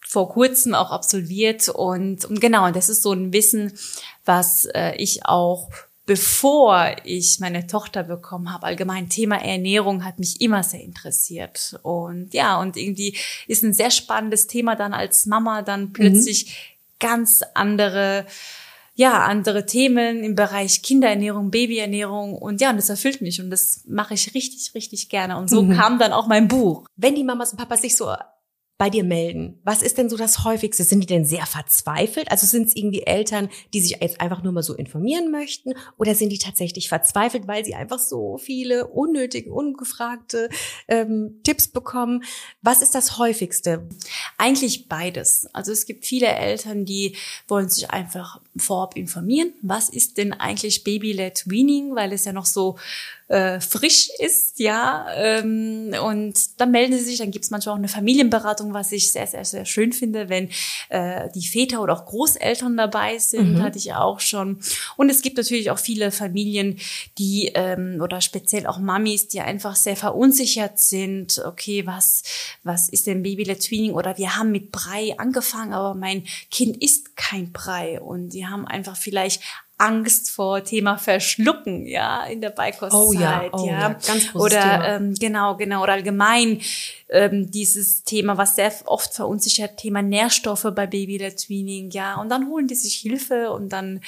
vor 0.07 0.29
kurzem 0.29 0.75
auch 0.75 0.91
absolviert 0.91 1.69
und, 1.69 2.25
und 2.25 2.41
genau, 2.41 2.71
das 2.73 2.89
ist 2.89 3.03
so 3.03 3.13
ein 3.13 3.33
Wissen, 3.33 3.73
was 4.25 4.65
äh, 4.65 4.95
ich 4.97 5.27
auch 5.27 5.71
bevor 6.11 6.97
ich 7.05 7.39
meine 7.39 7.69
Tochter 7.69 8.03
bekommen 8.03 8.53
habe. 8.53 8.67
Allgemein 8.67 9.09
Thema 9.09 9.37
Ernährung 9.37 10.05
hat 10.05 10.19
mich 10.19 10.41
immer 10.41 10.65
sehr 10.65 10.83
interessiert. 10.83 11.79
Und 11.83 12.35
ja, 12.35 12.61
und 12.61 12.77
irgendwie 12.77 13.17
ist 13.47 13.63
ein 13.63 13.73
sehr 13.73 13.93
spannendes 13.93 14.49
Thema 14.49 14.75
dann 14.75 14.93
als 14.93 15.27
Mama 15.27 15.63
dann 15.63 15.93
plötzlich 15.93 16.47
mhm. 16.47 16.97
ganz 16.99 17.43
andere 17.55 18.27
ja, 18.97 19.23
andere 19.23 19.67
Themen 19.67 20.25
im 20.25 20.35
Bereich 20.35 20.83
Kinderernährung, 20.83 21.53
Babyernährung 21.53 22.35
und 22.35 22.61
ja, 22.61 22.71
und 22.71 22.77
das 22.77 22.89
erfüllt 22.89 23.23
mich 23.23 23.41
und 23.41 23.49
das 23.49 23.85
mache 23.87 24.15
ich 24.15 24.35
richtig, 24.35 24.75
richtig 24.75 25.11
gerne. 25.11 25.39
Und 25.39 25.49
so 25.49 25.63
mhm. 25.63 25.77
kam 25.77 26.01
dann 26.01 26.13
auch 26.13 26.27
mein 26.27 26.49
Buch. 26.49 26.87
Wenn 26.97 27.15
die 27.15 27.23
Mamas 27.23 27.53
und 27.53 27.59
Papas 27.59 27.83
sich 27.83 27.97
so 27.97 28.13
bei 28.81 28.89
dir 28.89 29.05
melden? 29.05 29.61
Was 29.63 29.83
ist 29.83 29.99
denn 29.99 30.09
so 30.09 30.17
das 30.17 30.43
häufigste? 30.43 30.85
Sind 30.85 31.01
die 31.01 31.07
denn 31.07 31.27
sehr 31.27 31.45
verzweifelt? 31.45 32.31
Also 32.31 32.47
sind 32.47 32.67
es 32.67 32.75
irgendwie 32.75 33.03
Eltern, 33.03 33.51
die 33.75 33.83
sich 33.83 33.99
jetzt 34.01 34.23
einfach 34.23 34.43
nur 34.43 34.55
mal 34.55 34.63
so 34.63 34.75
informieren 34.75 35.31
möchten? 35.31 35.75
Oder 35.99 36.15
sind 36.15 36.31
die 36.31 36.39
tatsächlich 36.39 36.89
verzweifelt, 36.89 37.47
weil 37.47 37.63
sie 37.63 37.75
einfach 37.75 37.99
so 37.99 38.39
viele 38.39 38.87
unnötige, 38.87 39.53
ungefragte 39.53 40.49
ähm, 40.89 41.41
Tipps 41.45 41.69
bekommen? 41.69 42.25
Was 42.63 42.81
ist 42.81 42.95
das 42.95 43.19
häufigste? 43.19 43.87
Eigentlich 44.39 44.89
beides. 44.89 45.47
Also 45.53 45.73
es 45.73 45.85
gibt 45.85 46.07
viele 46.07 46.29
Eltern, 46.29 46.87
die 46.87 47.17
wollen 47.49 47.69
sich 47.69 47.91
einfach 47.91 48.41
vorab 48.57 48.97
informieren. 48.97 49.53
Was 49.61 49.91
ist 49.91 50.17
denn 50.17 50.33
eigentlich 50.33 50.85
Baby-led 50.85 51.43
Weaning? 51.51 51.95
Weil 51.95 52.15
es 52.15 52.25
ja 52.25 52.33
noch 52.33 52.47
so 52.47 52.79
äh, 53.31 53.61
frisch 53.61 54.11
ist, 54.19 54.59
ja. 54.59 55.07
Ähm, 55.15 55.95
und 56.05 56.61
dann 56.61 56.73
melden 56.73 56.99
sie 56.99 57.05
sich, 57.05 57.19
dann 57.19 57.31
gibt 57.31 57.45
es 57.45 57.53
manchmal 57.53 57.75
auch 57.75 57.79
eine 57.79 57.87
Familienberatung, 57.87 58.75
was 58.75 58.91
ich 58.91 59.13
sehr, 59.13 59.29
sehr, 59.29 59.45
sehr 59.45 59.65
schön 59.67 59.93
finde, 59.93 60.29
wenn 60.29 60.49
äh, 60.89 61.31
die 61.33 61.47
Väter 61.47 61.81
oder 61.81 61.93
auch 61.95 62.07
Großeltern 62.07 62.77
dabei 62.77 63.19
sind, 63.19 63.55
mhm. 63.55 63.63
hatte 63.63 63.79
ich 63.79 63.95
auch 63.95 64.19
schon. 64.19 64.59
Und 64.97 65.11
es 65.11 65.23
gibt 65.23 65.37
natürlich 65.37 65.71
auch 65.71 65.79
viele 65.79 66.11
Familien, 66.11 66.81
die 67.19 67.53
ähm, 67.55 68.01
oder 68.03 68.21
speziell 68.21 68.67
auch 68.67 68.81
Mamis, 68.81 69.29
die 69.29 69.41
einfach 69.41 69.77
sehr 69.77 69.97
verunsichert 69.97 70.81
sind. 70.81 71.41
Okay, 71.47 71.87
was, 71.87 72.25
was 72.65 72.89
ist 72.89 73.07
denn 73.07 73.23
Baby-led? 73.23 73.61
Oder 73.93 74.19
wir 74.19 74.37
haben 74.37 74.51
mit 74.51 74.73
Brei 74.73 75.15
angefangen, 75.19 75.73
aber 75.73 75.95
mein 75.95 76.25
Kind 76.51 76.83
isst 76.83 77.15
kein 77.15 77.53
Brei 77.53 78.01
und 78.01 78.31
die 78.31 78.47
haben 78.47 78.67
einfach 78.67 78.97
vielleicht 78.97 79.41
Angst 79.81 80.31
vor 80.31 80.63
Thema 80.63 80.99
Verschlucken, 80.99 81.87
ja, 81.87 82.25
in 82.27 82.41
der 82.41 82.51
Beikostzeit, 82.51 83.01
Oh 83.01 83.13
ja, 83.13 83.49
oh 83.53 83.67
ja. 83.67 83.81
ja, 83.81 83.89
ganz 84.07 84.35
oder 84.35 84.61
Thema. 84.61 84.89
ähm, 84.89 85.15
genau, 85.15 85.57
genau, 85.57 85.83
oder 85.83 85.95
allgemein 85.95 86.61
ähm, 87.09 87.51
dieses 87.51 88.05
Thema, 88.05 88.37
was 88.37 88.57
sehr 88.57 88.73
oft 88.85 89.15
verunsichert, 89.15 89.79
Thema 89.79 90.03
Nährstoffe 90.03 90.67
bei 90.75 90.87
Babyleder 90.87 91.35
Tweening, 91.35 91.91
ja, 91.91 92.21
und 92.21 92.29
dann 92.29 92.49
holen 92.49 92.69
die 92.69 92.75
sich 92.75 92.97
Hilfe 92.97 93.51
und 93.51 93.71
dann 93.71 94.03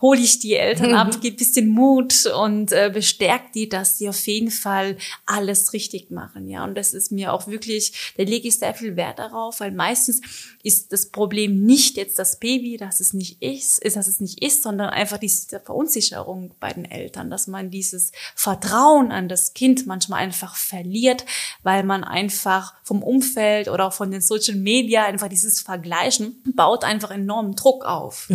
hole 0.00 0.20
ich 0.20 0.40
die 0.40 0.54
Eltern 0.56 0.94
ab, 0.94 1.20
gebe 1.20 1.36
bisschen 1.36 1.68
Mut 1.68 2.26
und 2.26 2.72
äh, 2.72 2.90
bestärkt 2.92 3.54
die, 3.54 3.68
dass 3.68 3.98
sie 3.98 4.08
auf 4.08 4.26
jeden 4.26 4.50
Fall 4.50 4.96
alles 5.24 5.72
richtig 5.72 6.10
machen, 6.10 6.48
ja, 6.48 6.64
und 6.64 6.74
das 6.74 6.94
ist 6.94 7.12
mir 7.12 7.32
auch 7.32 7.46
wirklich, 7.46 8.12
da 8.16 8.24
lege 8.24 8.48
ich 8.48 8.58
sehr 8.58 8.74
viel 8.74 8.96
Wert 8.96 9.20
darauf, 9.20 9.60
weil 9.60 9.70
meistens 9.70 10.20
ist 10.64 10.92
das 10.92 11.06
Problem 11.06 11.64
nicht 11.64 11.96
jetzt 11.96 12.18
das 12.18 12.38
Baby, 12.38 12.76
dass 12.76 13.00
es 13.00 13.12
nicht 13.12 13.40
ist, 13.40 13.78
ist, 13.78 13.96
dass 13.96 14.08
es 14.08 14.20
nicht 14.20 14.42
ist, 14.42 14.62
sondern 14.62 14.90
einfach 14.90 15.11
diese 15.18 15.60
Verunsicherung 15.60 16.54
bei 16.60 16.72
den 16.72 16.84
Eltern, 16.84 17.30
dass 17.30 17.46
man 17.46 17.70
dieses 17.70 18.12
Vertrauen 18.34 19.12
an 19.12 19.28
das 19.28 19.54
Kind 19.54 19.86
manchmal 19.86 20.20
einfach 20.20 20.56
verliert, 20.56 21.24
weil 21.62 21.84
man 21.84 22.04
einfach 22.04 22.74
vom 22.84 23.02
Umfeld 23.02 23.68
oder 23.68 23.86
auch 23.86 23.92
von 23.92 24.10
den 24.10 24.20
Social 24.20 24.56
Media 24.56 25.04
einfach 25.04 25.28
dieses 25.28 25.60
Vergleichen 25.60 26.42
baut 26.54 26.84
einfach 26.84 27.10
enormen 27.10 27.54
Druck 27.54 27.84
auf. 27.84 28.28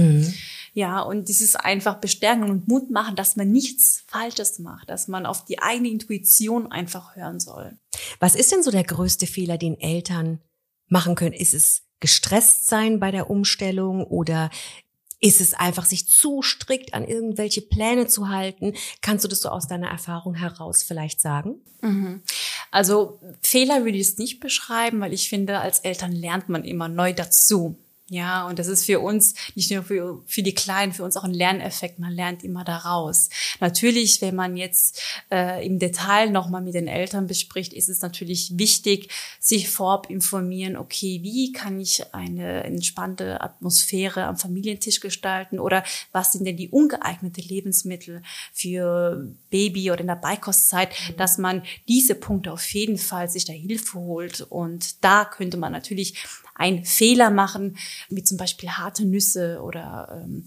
Ja, 0.74 1.02
und 1.02 1.28
dieses 1.28 1.56
einfach 1.56 1.96
bestärken 1.96 2.44
und 2.44 2.68
Mut 2.68 2.92
machen, 2.92 3.16
dass 3.16 3.36
man 3.36 3.52
nichts 3.52 4.04
Falsches 4.08 4.60
macht, 4.60 4.90
dass 4.90 5.08
man 5.08 5.26
auf 5.26 5.44
die 5.44 5.60
eigene 5.60 5.90
Intuition 5.90 6.72
einfach 6.72 7.16
hören 7.16 7.40
soll. 7.40 7.78
Was 8.20 8.36
ist 8.36 8.52
denn 8.52 8.62
so 8.62 8.70
der 8.70 8.84
größte 8.84 9.26
Fehler, 9.26 9.58
den 9.58 9.80
Eltern 9.80 10.40
machen 10.88 11.16
können? 11.16 11.34
Ist 11.34 11.56
es 11.56 11.84
gestresst 12.00 12.68
sein 12.68 13.00
bei 13.00 13.10
der 13.10 13.30
Umstellung 13.30 14.04
oder 14.04 14.52
ist 15.20 15.42
es 15.42 15.54
einfach 15.54 15.86
sich 15.86 16.08
zu 16.08 16.42
strikt 16.42 16.94
an 16.94 17.06
irgendwelche 17.06 17.62
Pläne 17.62 18.08
zu 18.08 18.30
halten? 18.30 18.74
Kannst 19.02 19.24
du 19.26 19.30
das 19.30 19.42
so 19.42 19.50
aus 19.50 19.68
deiner 19.68 19.90
Erfahrung 19.90 20.36
heraus 20.36 20.84
vielleicht 20.84 21.22
sagen? 21.22 21.56
Also 22.72 23.20
Fehler 23.42 23.84
würde 23.86 23.98
ich 23.98 24.08
es 24.08 24.18
nicht 24.18 24.40
beschreiben, 24.40 25.00
weil 25.00 25.14
ich 25.14 25.30
finde, 25.30 25.60
als 25.60 25.80
Eltern 25.80 26.12
lernt 26.12 26.50
man 26.50 26.64
immer 26.64 26.88
neu 26.88 27.14
dazu. 27.14 27.78
Ja, 28.10 28.48
und 28.48 28.58
das 28.58 28.68
ist 28.68 28.86
für 28.86 29.02
uns, 29.02 29.36
nicht 29.56 29.70
nur 29.70 29.84
für, 29.84 30.24
für 30.26 30.42
die 30.42 30.54
Kleinen, 30.54 30.94
für 30.94 31.04
uns 31.04 31.18
auch 31.18 31.26
ein 31.26 31.34
Lerneffekt. 31.34 32.00
Man 32.00 32.14
lernt 32.14 32.42
immer 32.42 32.64
daraus. 32.64 33.30
Natürlich, 33.60 34.22
wenn 34.22 34.34
man 34.34 34.56
jetzt 34.56 35.02
äh, 35.30 35.66
im 35.66 35.78
Detail 35.78 36.30
nochmal 36.30 36.62
mit 36.62 36.74
den 36.74 36.88
Eltern 36.88 37.28
bespricht, 37.28 37.74
ist 37.74 37.90
es 37.90 38.02
natürlich 38.02 38.58
wichtig, 38.58 39.10
sich 39.42 39.70
vorab 39.70 40.10
informieren, 40.10 40.78
okay, 40.78 41.20
wie 41.22 41.52
kann 41.52 41.82
ich 41.82 42.14
eine 42.14 42.64
entspannte 42.64 43.42
Atmosphäre 43.42 44.24
am 44.24 44.38
Familientisch 44.38 45.02
gestalten 45.02 45.60
oder 45.60 45.84
was 46.14 46.32
sind 46.32 46.46
denn 46.46 46.56
die 46.56 46.70
ungeeignete 46.70 47.42
Lebensmittel 47.42 48.22
für 48.54 49.36
Baby 49.50 49.92
oder 49.92 50.00
in 50.00 50.08
der 50.08 50.16
Beikostzeit, 50.16 50.96
dass 51.18 51.38
man 51.38 51.62
diese 51.90 52.16
Punkte 52.16 52.54
auf 52.54 52.70
jeden 52.70 52.98
Fall 52.98 53.30
sich 53.30 53.44
da 53.44 53.52
Hilfe 53.52 54.00
holt. 54.00 54.42
Und 54.50 55.04
da 55.04 55.26
könnte 55.26 55.58
man 55.58 55.74
natürlich 55.74 56.24
einen 56.58 56.84
Fehler 56.84 57.30
machen, 57.30 57.78
wie 58.10 58.24
zum 58.24 58.38
Beispiel 58.38 58.70
harte 58.70 59.06
Nüsse 59.06 59.62
oder 59.62 60.24
ähm, 60.24 60.44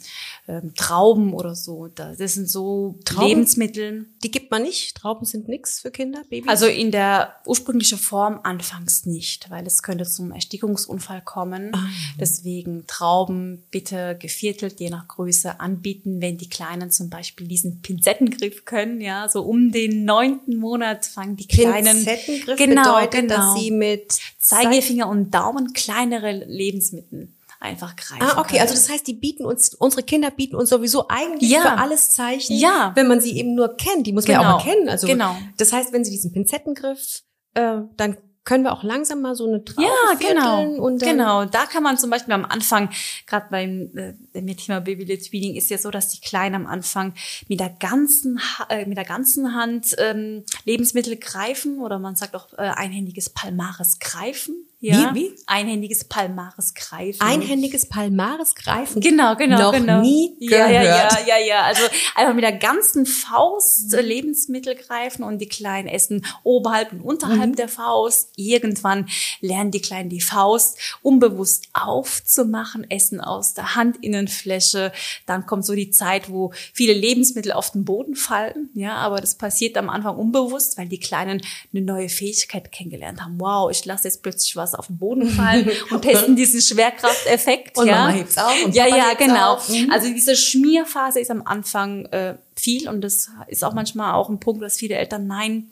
ähm, 0.48 0.74
Trauben 0.74 1.32
oder 1.32 1.54
so. 1.54 1.88
Das 1.88 2.18
sind 2.18 2.48
so 2.48 2.98
Trauben? 3.04 3.28
Lebensmittel. 3.28 4.06
Die 4.22 4.30
gibt 4.30 4.50
man 4.50 4.62
nicht. 4.62 4.96
Trauben 4.96 5.24
sind 5.24 5.48
nix 5.48 5.80
für 5.80 5.90
Kinder, 5.90 6.22
Babys. 6.28 6.48
Also 6.48 6.66
in 6.66 6.90
der 6.90 7.36
ursprünglichen 7.46 7.98
Form 7.98 8.40
anfangs 8.42 9.06
nicht, 9.06 9.50
weil 9.50 9.66
es 9.66 9.82
könnte 9.82 10.04
zum 10.04 10.32
Erstickungsunfall 10.32 11.22
kommen. 11.22 11.72
Deswegen 12.18 12.86
Trauben 12.86 13.62
bitte 13.70 14.16
geviertelt, 14.18 14.80
je 14.80 14.90
nach 14.90 15.06
Größe 15.06 15.60
anbieten, 15.60 16.20
wenn 16.20 16.38
die 16.38 16.48
Kleinen 16.48 16.90
zum 16.90 17.08
Beispiel 17.08 17.46
diesen 17.46 17.82
Pinzettengriff 17.82 18.64
können. 18.64 19.00
Ja, 19.00 19.28
so 19.28 19.42
um 19.42 19.70
den 19.70 20.04
neunten 20.04 20.56
Monat 20.56 21.06
fangen 21.06 21.36
die 21.36 21.46
Kleinen. 21.46 22.04
Pinzettengriff 22.04 22.58
genau, 22.58 22.94
bedeutet, 22.96 23.28
genau. 23.28 23.34
dass 23.34 23.60
sie 23.60 23.70
mit 23.70 24.18
Zeigefinger 24.38 25.08
und 25.08 25.30
Daumen 25.32 25.72
kleinere 26.00 26.32
Lebensmittel 26.32 27.28
einfach 27.60 27.94
greifen. 27.94 28.22
Ah, 28.22 28.40
okay, 28.40 28.52
können. 28.52 28.62
also 28.62 28.74
das 28.74 28.88
heißt, 28.88 29.06
die 29.06 29.12
bieten 29.12 29.44
uns, 29.44 29.74
unsere 29.74 30.02
Kinder 30.02 30.30
bieten 30.30 30.56
uns 30.56 30.70
sowieso 30.70 31.08
eigentlich 31.08 31.50
Ja. 31.50 31.60
für 31.60 31.72
alles 31.72 32.10
Zeichen, 32.10 32.56
Ja. 32.56 32.92
wenn 32.94 33.06
man 33.06 33.20
sie 33.20 33.36
eben 33.36 33.54
nur 33.54 33.76
kennt. 33.76 34.06
Die 34.06 34.12
muss 34.14 34.26
man 34.26 34.32
ja 34.34 34.40
Genau. 34.40 34.56
auch 34.56 34.64
mal 34.64 34.72
kennen. 34.72 34.88
Also 34.88 35.06
Genau. 35.06 35.36
das 35.58 35.72
heißt, 35.72 35.92
wenn 35.92 36.02
sie 36.04 36.10
diesen 36.10 36.32
Pinzettengriff, 36.32 37.22
äh, 37.54 37.80
dann 37.98 38.16
können 38.44 38.64
wir 38.64 38.72
auch 38.72 38.82
langsam 38.82 39.20
mal 39.20 39.34
so 39.34 39.46
eine 39.46 39.62
Traube 39.62 39.82
Ja, 39.86 40.14
genau. 40.18 40.82
Und 40.82 41.02
dann, 41.02 41.10
genau. 41.10 41.44
Da 41.44 41.66
kann 41.66 41.82
man 41.82 41.98
zum 41.98 42.08
Beispiel 42.08 42.32
am 42.32 42.46
Anfang, 42.46 42.88
gerade 43.26 43.46
beim 43.50 43.90
äh, 43.94 44.14
dem 44.40 44.56
Thema 44.56 44.80
Baby 44.80 45.04
Led 45.04 45.26
Feeding, 45.26 45.54
ist 45.54 45.68
ja 45.68 45.76
so, 45.76 45.90
dass 45.90 46.08
die 46.08 46.20
Kleinen 46.22 46.54
am 46.54 46.66
Anfang 46.66 47.12
mit 47.48 47.60
der 47.60 47.68
ganzen 47.68 48.40
äh, 48.70 48.86
mit 48.86 48.96
der 48.96 49.04
ganzen 49.04 49.54
Hand 49.54 49.94
ähm, 49.98 50.44
Lebensmittel 50.64 51.16
greifen 51.18 51.78
oder 51.80 51.98
man 51.98 52.16
sagt 52.16 52.34
auch 52.34 52.54
äh, 52.54 52.62
einhändiges 52.62 53.28
Palmares 53.28 53.98
greifen. 53.98 54.66
Ja? 54.82 55.14
Wie? 55.14 55.20
Wie? 55.20 55.36
Einhändiges 55.46 56.04
Palmares 56.04 56.72
greifen. 56.74 57.20
Einhändiges 57.20 57.86
Palmares 57.86 58.54
greifen. 58.54 59.02
Genau, 59.02 59.36
genau, 59.36 59.58
Noch 59.58 59.72
genau. 59.72 60.00
nie 60.00 60.34
ja, 60.38 60.68
ja, 60.70 60.82
gehört. 60.82 61.12
ja, 61.26 61.36
ja, 61.36 61.46
ja. 61.46 61.62
Also 61.64 61.82
einfach 62.14 62.34
mit 62.34 62.44
der 62.44 62.56
ganzen 62.56 63.04
Faust 63.04 63.92
äh, 63.92 64.00
Lebensmittel 64.00 64.74
greifen 64.76 65.22
und 65.22 65.38
die 65.38 65.48
Kleinen 65.48 65.86
essen 65.86 66.24
oberhalb 66.44 66.92
und 66.92 67.02
unterhalb 67.02 67.56
der 67.56 67.68
Faust. 67.68 68.32
Irgendwann 68.36 69.06
lernen 69.42 69.70
die 69.70 69.82
Kleinen 69.82 70.08
die 70.08 70.22
Faust 70.22 70.78
unbewusst 71.02 71.68
aufzumachen, 71.74 72.90
essen 72.90 73.20
aus 73.20 73.52
der 73.52 73.76
Handinnenfläche. 73.76 74.92
Dann 75.26 75.44
kommt 75.44 75.66
so 75.66 75.74
die 75.74 75.90
Zeit, 75.90 76.30
wo 76.30 76.52
viele 76.72 76.94
Lebensmittel 76.94 77.52
auf 77.52 77.70
den 77.70 77.84
Boden 77.84 78.14
fallen. 78.14 78.70
Ja, 78.72 78.94
aber 78.96 79.20
das 79.20 79.34
passiert 79.34 79.76
am 79.76 79.90
Anfang 79.90 80.16
unbewusst, 80.16 80.78
weil 80.78 80.88
die 80.88 81.00
Kleinen 81.00 81.42
eine 81.72 81.82
neue 81.84 82.08
Fähigkeit 82.08 82.72
kennengelernt 82.72 83.20
haben. 83.22 83.38
Wow, 83.38 83.70
ich 83.70 83.84
lasse 83.84 84.08
jetzt 84.08 84.22
plötzlich 84.22 84.56
was 84.56 84.69
auf 84.74 84.88
den 84.88 84.98
Boden 84.98 85.28
fallen 85.28 85.70
und 85.90 86.02
testen 86.02 86.37
diesen 86.37 86.61
Schwerkrafteffekt. 86.61 87.76
Und 87.78 87.87
ja. 87.87 88.06
Mama 88.06 88.11
hebt's 88.11 88.38
auf 88.38 88.64
und 88.64 88.74
ja, 88.74 88.85
Papa 88.85 88.96
ja, 88.96 89.14
genau. 89.14 89.59
Mhm. 89.68 89.90
Also 89.90 90.09
diese 90.09 90.37
Schmierphase 90.37 91.20
ist 91.20 91.30
am 91.30 91.42
Anfang 91.42 92.06
äh, 92.06 92.37
viel 92.56 92.88
und 92.88 93.00
das 93.00 93.30
ist 93.48 93.64
auch 93.64 93.74
manchmal 93.74 94.14
auch 94.14 94.28
ein 94.28 94.40
Punkt, 94.40 94.62
dass 94.62 94.76
viele 94.76 94.96
Eltern 94.96 95.26
nein, 95.26 95.70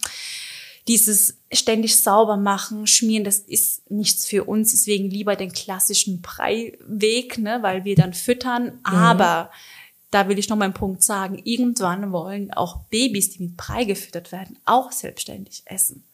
dieses 0.88 1.38
ständig 1.52 2.02
sauber 2.02 2.36
machen, 2.36 2.86
schmieren, 2.86 3.24
das 3.24 3.40
ist 3.40 3.90
nichts 3.90 4.26
für 4.26 4.44
uns. 4.44 4.70
Deswegen 4.70 5.10
lieber 5.10 5.36
den 5.36 5.52
klassischen 5.52 6.22
Breiweg, 6.22 7.38
ne, 7.38 7.58
weil 7.62 7.84
wir 7.84 7.94
dann 7.94 8.14
füttern. 8.14 8.64
Mhm. 8.64 8.80
Aber 8.82 9.50
da 10.10 10.28
will 10.28 10.38
ich 10.38 10.48
noch 10.48 10.56
mal 10.56 10.64
einen 10.64 10.74
Punkt 10.74 11.02
sagen. 11.02 11.40
Irgendwann 11.44 12.10
wollen 12.12 12.52
auch 12.52 12.84
Babys, 12.84 13.30
die 13.30 13.42
mit 13.42 13.56
Brei 13.56 13.84
gefüttert 13.84 14.32
werden, 14.32 14.58
auch 14.64 14.90
selbstständig 14.90 15.62
essen. 15.66 16.04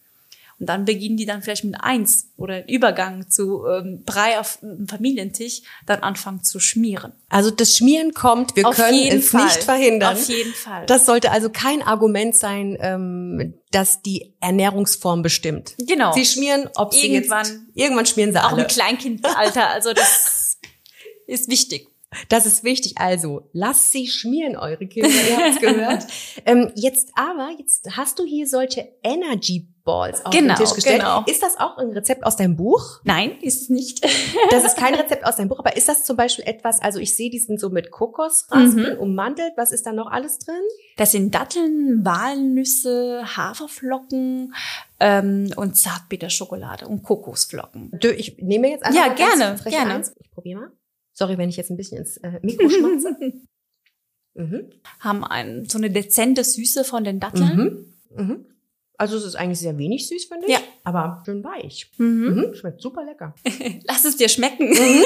Und 0.65 0.69
dann 0.71 0.87
beginnen 0.87 1.19
die 1.19 1.27
dann 1.27 1.43
vielleicht 1.43 1.65
mit 1.65 1.75
eins 1.79 2.31
oder 2.39 2.67
Übergang 2.71 3.29
zu 3.29 3.67
ähm, 3.67 4.03
Brei 4.07 4.41
auf 4.41 4.61
dem 4.63 4.89
Familientisch, 4.89 5.61
dann 5.85 6.01
anfangen 6.01 6.43
zu 6.43 6.59
schmieren. 6.59 7.13
Also 7.29 7.51
das 7.51 7.77
Schmieren 7.77 8.15
kommt, 8.15 8.57
wir 8.57 8.67
Auf 8.67 8.75
können 8.77 8.97
es 9.09 9.29
Fall. 9.29 9.45
nicht 9.45 9.63
verhindern. 9.63 10.15
Auf 10.17 10.27
jeden 10.27 10.55
Fall. 10.55 10.87
Das 10.87 11.05
sollte 11.05 11.33
also 11.33 11.51
kein 11.51 11.83
Argument 11.83 12.35
sein, 12.35 12.79
ähm, 12.81 13.53
dass 13.73 14.01
die 14.01 14.33
Ernährungsform 14.41 15.21
bestimmt. 15.21 15.75
Genau. 15.87 16.15
Sie 16.15 16.25
schmieren, 16.25 16.71
ob 16.77 16.95
sie 16.95 17.09
Irgendwann- 17.13 17.45
jetzt, 17.45 17.61
irgendwann 17.75 18.07
schmieren 18.07 18.33
sie 18.33 18.39
auch 18.43 18.53
alle. 18.53 18.63
im 18.63 18.69
Kleinkindalter. 18.69 19.69
Also 19.69 19.93
das 19.93 20.61
ist 21.27 21.51
wichtig. 21.51 21.89
Das 22.31 22.47
ist 22.47 22.65
wichtig. 22.65 22.95
Also, 22.97 23.51
lasst 23.53 23.93
sie 23.93 24.07
schmieren, 24.07 24.57
eure 24.57 24.87
Kinder. 24.87 25.11
Ihr 25.11 25.37
habt's 25.37 25.61
gehört. 25.61 26.07
ähm, 26.47 26.73
jetzt 26.75 27.11
aber, 27.17 27.51
jetzt 27.59 27.87
hast 27.99 28.19
du 28.19 28.25
hier 28.25 28.47
solche 28.47 28.89
Energy 29.03 29.69
Balls 29.85 30.25
auf 30.25 30.33
Genau, 30.33 30.55
den 30.55 30.65
Tisch 30.65 30.75
gestellt. 30.75 31.01
genau. 31.01 31.23
Ist 31.27 31.43
das 31.43 31.59
auch 31.59 31.77
ein 31.77 31.91
Rezept 31.91 32.25
aus 32.25 32.37
deinem 32.37 32.57
Buch? 32.57 33.01
Nein, 33.05 33.39
ist 33.43 33.63
es 33.63 33.69
nicht. 33.69 34.05
Das 34.51 34.65
ist 34.65 34.77
kein 34.77 34.95
Rezept 34.95 35.25
aus 35.25 35.37
deinem 35.37 35.49
Buch, 35.49 35.59
aber 35.59 35.77
ist 35.77 35.89
das 35.89 36.05
zum 36.05 36.17
Beispiel 36.17 36.45
etwas, 36.47 36.81
also 36.81 36.99
ich 37.01 37.15
sehe, 37.17 37.31
die 37.31 37.39
sind 37.39 37.59
so 37.61 37.71
mit 37.71 37.91
Kokosraspen 37.91 38.99
ummantelt. 38.99 39.53
Was 39.57 39.73
ist 39.73 39.85
da 39.87 39.93
noch 39.93 40.11
alles 40.11 40.39
drin? 40.39 40.55
Das 40.97 41.13
sind 41.13 41.35
Datteln, 41.35 42.05
Walnüsse, 42.05 43.25
Haferflocken 43.37 44.55
ähm, 45.01 45.53
und 45.57 45.77
Zartbitterschokolade 45.77 46.87
und 46.87 47.03
Kokosflocken. 47.03 47.91
Dö, 48.03 48.11
Ich 48.13 48.39
nehme 48.39 48.71
jetzt 48.71 48.85
einfach 48.85 49.07
Ja, 49.07 49.13
gerne, 49.13 49.59
gerne. 49.65 49.95
Eins. 49.95 50.15
Ich 50.21 50.31
probiere 50.31 50.61
mal. 50.61 50.73
Sorry, 51.13 51.37
wenn 51.39 51.49
ich 51.49 51.57
jetzt 51.57 51.71
ein 51.71 51.77
bisschen 51.77 51.99
ins 51.99 52.17
äh, 52.19 52.39
Mikro 52.43 52.69
schmatze. 52.69 53.17
mhm. 54.35 54.71
Haben 55.01 55.25
ein, 55.25 55.65
so 55.69 55.79
eine 55.79 55.91
dezente 55.91 56.45
Süße 56.45 56.85
von 56.85 57.05
den 57.05 57.21
Datteln. 57.21 57.95
Mhm. 58.17 58.25
Mhm. 58.25 58.47
Also 58.97 59.17
es 59.17 59.25
ist 59.25 59.35
eigentlich 59.35 59.59
sehr 59.59 59.77
wenig 59.77 60.07
süß, 60.09 60.27
finde 60.27 60.47
ich. 60.47 60.53
Ja. 60.53 60.61
Aber 60.85 61.23
schön 61.27 61.43
weich. 61.43 61.91
Mhm. 61.99 62.35
Mhm. 62.49 62.55
Schmeckt 62.55 62.81
super 62.81 63.05
lecker. 63.05 63.35
Lass 63.85 64.05
es 64.05 64.17
dir 64.17 64.29
schmecken. 64.29 64.73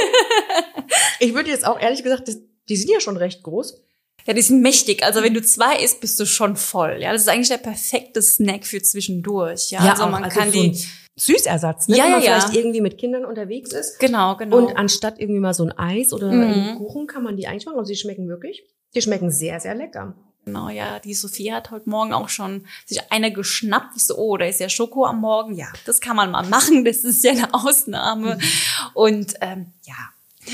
Ich 1.21 1.35
würde 1.35 1.51
jetzt 1.51 1.67
auch 1.67 1.79
ehrlich 1.81 2.03
gesagt, 2.03 2.31
die 2.69 2.77
sind 2.77 2.91
ja 2.91 3.01
schon 3.01 3.17
recht 3.17 3.43
groß. 3.43 3.83
Ja, 4.27 4.35
die 4.35 4.43
sind 4.43 4.63
mächtig. 4.63 5.03
Also 5.03 5.23
wenn 5.23 5.35
du 5.35 5.43
zwei 5.43 5.77
isst, 5.83 6.01
bist 6.01 6.19
du 6.21 6.27
schon 6.27 6.57
voll. 6.57 6.99
Ja, 7.01 7.13
das 7.13 7.23
ist 7.23 7.29
eigentlich 7.29 7.49
der 7.49 7.57
perfekte 7.59 8.23
Snack 8.23 8.67
für 8.67 8.81
zwischendurch. 8.83 9.71
Ja, 9.71 9.81
also 9.81 10.05
auch, 10.05 10.11
man 10.11 10.25
also 10.25 10.39
kann 10.39 10.53
so 10.53 10.63
die. 10.63 10.79
Süßersatz, 11.17 11.89
ne? 11.89 11.97
Ja, 11.97 12.05
wenn 12.05 12.11
man 12.13 12.23
ja, 12.23 12.27
ja. 12.31 12.41
vielleicht 12.41 12.57
irgendwie 12.57 12.81
mit 12.81 12.97
Kindern 12.99 13.25
unterwegs 13.25 13.73
ist. 13.73 13.99
Genau, 13.99 14.37
genau. 14.37 14.59
Und 14.59 14.77
anstatt 14.77 15.19
irgendwie 15.19 15.41
mal 15.41 15.55
so 15.55 15.65
ein 15.65 15.73
Eis 15.77 16.13
oder 16.13 16.31
Mhm. 16.31 16.41
einen 16.43 16.77
Kuchen 16.79 17.07
kann 17.09 17.25
man 17.25 17.37
die 17.37 17.49
eigentlich 17.49 17.67
machen. 17.67 17.79
Und 17.79 17.87
sie 17.87 17.97
schmecken 17.97 18.29
wirklich 18.29 18.63
Die 18.95 19.03
schmecken 19.03 19.31
sehr, 19.31 19.59
sehr 19.59 19.75
lecker. 19.75 20.15
Genau, 20.49 20.71
ja, 20.71 20.99
die 20.99 21.13
Sophie 21.13 21.53
hat 21.53 21.71
heute 21.71 21.91
Morgen 21.91 22.15
auch 22.15 22.31
schon 22.31 22.65
sich 22.87 23.13
eine 23.13 23.31
geschnappt. 23.31 23.97
Ich 23.97 24.07
so, 24.07 24.17
oh, 24.17 24.39
da 24.39 24.47
ist 24.47 24.61
ja 24.61 24.71
Schoko 24.71 25.05
am 25.05 25.21
Morgen. 25.21 25.55
Ja, 25.55 25.67
das 25.85 26.01
kann 26.01 26.17
man 26.17 26.31
mal 26.31 26.47
machen. 26.47 26.87
Das 26.87 27.05
ist 27.05 27.23
ja 27.23 27.33
eine 27.33 27.53
Ausnahme. 27.53 28.37
Mhm. 28.37 28.43
Und 28.95 29.35
ähm, 29.43 29.73
ja, 29.87 29.95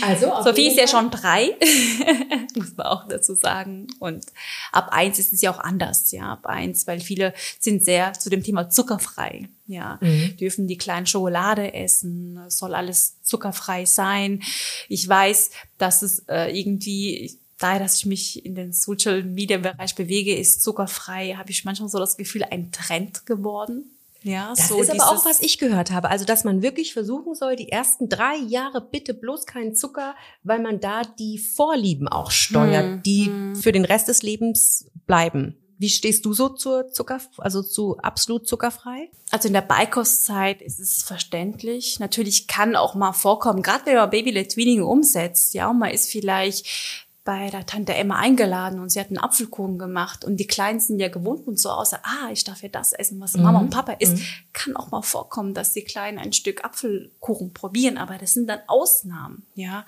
also 0.02 0.32
Sophie 0.42 0.66
ist 0.66 0.78
ja 0.78 0.88
schon 0.88 1.12
drei, 1.12 1.56
muss 2.56 2.76
man 2.76 2.86
auch 2.88 3.06
dazu 3.06 3.34
sagen. 3.34 3.86
Und 4.00 4.24
ab 4.72 4.88
eins 4.90 5.20
ist 5.20 5.32
es 5.32 5.40
ja 5.42 5.52
auch 5.52 5.60
anders, 5.60 6.10
ja, 6.10 6.32
ab 6.32 6.46
eins, 6.46 6.88
weil 6.88 6.98
viele 6.98 7.32
sind 7.60 7.84
sehr 7.84 8.14
zu 8.14 8.30
dem 8.30 8.42
Thema 8.42 8.68
zuckerfrei, 8.68 9.48
ja, 9.66 9.98
mhm. 10.00 10.36
dürfen 10.38 10.66
die 10.66 10.78
kleinen 10.78 11.06
Schokolade 11.06 11.72
essen, 11.72 12.40
soll 12.48 12.74
alles 12.74 13.22
zuckerfrei 13.22 13.84
sein. 13.84 14.42
Ich 14.88 15.08
weiß, 15.08 15.50
dass 15.78 16.02
es 16.02 16.24
äh, 16.28 16.50
irgendwie 16.58 17.38
daher, 17.64 17.80
dass 17.80 17.96
ich 17.96 18.06
mich 18.06 18.44
in 18.44 18.54
den 18.54 18.72
Social 18.72 19.22
Media 19.22 19.58
Bereich 19.58 19.94
bewege, 19.94 20.36
ist 20.36 20.62
zuckerfrei, 20.62 21.34
habe 21.36 21.50
ich 21.50 21.64
manchmal 21.64 21.88
so 21.88 21.98
das 21.98 22.16
Gefühl, 22.16 22.44
ein 22.44 22.70
Trend 22.70 23.26
geworden. 23.26 23.90
Ja, 24.22 24.54
das 24.56 24.68
so 24.68 24.80
ist 24.80 24.90
aber 24.90 25.10
auch, 25.10 25.26
was 25.26 25.40
ich 25.40 25.58
gehört 25.58 25.90
habe. 25.90 26.08
Also, 26.10 26.24
dass 26.24 26.44
man 26.44 26.62
wirklich 26.62 26.94
versuchen 26.94 27.34
soll, 27.34 27.56
die 27.56 27.70
ersten 27.70 28.08
drei 28.08 28.36
Jahre 28.36 28.80
bitte 28.80 29.12
bloß 29.12 29.44
keinen 29.44 29.74
Zucker, 29.74 30.14
weil 30.42 30.60
man 30.60 30.80
da 30.80 31.02
die 31.02 31.38
Vorlieben 31.38 32.08
auch 32.08 32.30
steuert, 32.30 32.84
hm, 32.84 33.02
die 33.02 33.26
hm. 33.26 33.56
für 33.56 33.72
den 33.72 33.84
Rest 33.84 34.08
des 34.08 34.22
Lebens 34.22 34.90
bleiben. 35.06 35.56
Wie 35.76 35.90
stehst 35.90 36.24
du 36.24 36.32
so 36.32 36.48
zur 36.48 36.90
Zucker, 36.90 37.20
also 37.36 37.62
zu 37.62 37.98
absolut 37.98 38.46
zuckerfrei? 38.46 39.10
Also 39.30 39.48
in 39.48 39.54
der 39.54 39.60
Beikostzeit 39.60 40.62
ist 40.62 40.78
es 40.78 41.02
verständlich. 41.02 41.98
Natürlich 41.98 42.46
kann 42.46 42.76
auch 42.76 42.94
mal 42.94 43.12
vorkommen, 43.12 43.62
gerade 43.62 43.84
wenn 43.86 43.96
man 43.96 44.08
Baby-led 44.08 44.52
Tweening 44.52 44.82
umsetzt, 44.82 45.52
ja, 45.52 45.68
und 45.68 45.78
man 45.78 45.90
ist 45.90 46.10
vielleicht 46.10 47.03
bei 47.24 47.48
der 47.48 47.64
Tante 47.64 47.94
Emma 47.94 48.16
eingeladen 48.16 48.80
und 48.80 48.90
sie 48.90 49.00
hat 49.00 49.08
einen 49.08 49.16
Apfelkuchen 49.18 49.78
gemacht 49.78 50.26
und 50.26 50.36
die 50.36 50.46
Kleinen 50.46 50.78
sind 50.78 51.00
ja 51.00 51.08
gewohnt 51.08 51.46
und 51.46 51.58
so 51.58 51.70
außer, 51.70 52.00
ah, 52.02 52.30
ich 52.30 52.44
darf 52.44 52.62
ja 52.62 52.68
das 52.68 52.92
essen, 52.92 53.18
was 53.18 53.34
Mama 53.34 53.58
mhm. 53.58 53.64
und 53.64 53.70
Papa 53.70 53.92
isst. 53.92 54.16
Mhm. 54.18 54.24
Kann 54.52 54.76
auch 54.76 54.90
mal 54.90 55.00
vorkommen, 55.00 55.54
dass 55.54 55.72
die 55.72 55.84
Kleinen 55.84 56.18
ein 56.18 56.34
Stück 56.34 56.64
Apfelkuchen 56.64 57.54
probieren, 57.54 57.96
aber 57.96 58.18
das 58.18 58.34
sind 58.34 58.46
dann 58.46 58.60
Ausnahmen, 58.66 59.46
ja. 59.54 59.86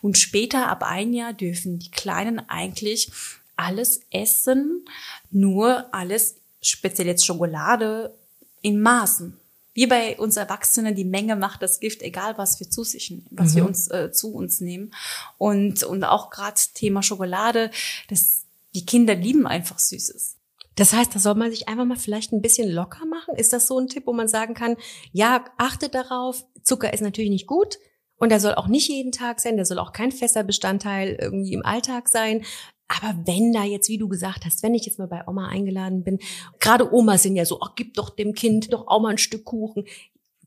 Und 0.00 0.16
später, 0.16 0.68
ab 0.68 0.82
ein 0.82 1.12
Jahr, 1.12 1.34
dürfen 1.34 1.78
die 1.78 1.90
Kleinen 1.90 2.48
eigentlich 2.48 3.10
alles 3.56 4.00
essen, 4.10 4.86
nur 5.30 5.92
alles, 5.92 6.36
speziell 6.62 7.08
jetzt 7.08 7.26
Schokolade, 7.26 8.14
in 8.62 8.80
Maßen 8.80 9.38
wie 9.78 9.86
bei 9.86 10.18
uns 10.18 10.36
Erwachsenen, 10.36 10.96
die 10.96 11.04
Menge 11.04 11.36
macht 11.36 11.62
das 11.62 11.78
Gift, 11.78 12.02
egal 12.02 12.36
was 12.36 12.58
wir 12.58 12.68
zu 12.68 12.82
sich 12.82 13.12
nehmen, 13.12 13.28
was 13.30 13.52
mhm. 13.52 13.56
wir 13.56 13.66
uns 13.66 13.86
äh, 13.86 14.10
zu 14.10 14.34
uns 14.34 14.60
nehmen. 14.60 14.92
Und, 15.36 15.84
und 15.84 16.02
auch 16.02 16.30
gerade 16.30 16.60
Thema 16.74 17.00
Schokolade, 17.00 17.70
das, 18.08 18.42
die 18.74 18.84
Kinder 18.84 19.14
lieben 19.14 19.46
einfach 19.46 19.78
Süßes. 19.78 20.36
Das 20.74 20.92
heißt, 20.92 21.14
da 21.14 21.20
soll 21.20 21.36
man 21.36 21.52
sich 21.52 21.68
einfach 21.68 21.84
mal 21.84 21.96
vielleicht 21.96 22.32
ein 22.32 22.42
bisschen 22.42 22.68
locker 22.68 23.06
machen. 23.06 23.36
Ist 23.36 23.52
das 23.52 23.68
so 23.68 23.78
ein 23.78 23.86
Tipp, 23.86 24.08
wo 24.08 24.12
man 24.12 24.26
sagen 24.26 24.54
kann, 24.54 24.74
ja, 25.12 25.44
achtet 25.58 25.94
darauf, 25.94 26.44
Zucker 26.64 26.92
ist 26.92 27.02
natürlich 27.02 27.30
nicht 27.30 27.46
gut. 27.46 27.78
Und 28.16 28.30
der 28.30 28.40
soll 28.40 28.56
auch 28.56 28.66
nicht 28.66 28.88
jeden 28.88 29.12
Tag 29.12 29.38
sein, 29.38 29.54
der 29.54 29.64
soll 29.64 29.78
auch 29.78 29.92
kein 29.92 30.10
fester 30.10 30.42
Bestandteil 30.42 31.16
irgendwie 31.20 31.52
im 31.52 31.64
Alltag 31.64 32.08
sein. 32.08 32.44
Aber 32.88 33.14
wenn 33.26 33.52
da 33.52 33.64
jetzt, 33.64 33.88
wie 33.88 33.98
du 33.98 34.08
gesagt 34.08 34.44
hast, 34.44 34.62
wenn 34.62 34.74
ich 34.74 34.86
jetzt 34.86 34.98
mal 34.98 35.08
bei 35.08 35.26
Oma 35.28 35.48
eingeladen 35.48 36.02
bin, 36.02 36.18
gerade 36.58 36.92
Omas 36.92 37.22
sind 37.22 37.36
ja 37.36 37.44
so, 37.44 37.60
ach, 37.60 37.74
gib 37.76 37.94
doch 37.94 38.10
dem 38.10 38.34
Kind 38.34 38.72
doch 38.72 38.86
auch 38.88 39.00
mal 39.00 39.10
ein 39.10 39.18
Stück 39.18 39.44
Kuchen. 39.44 39.84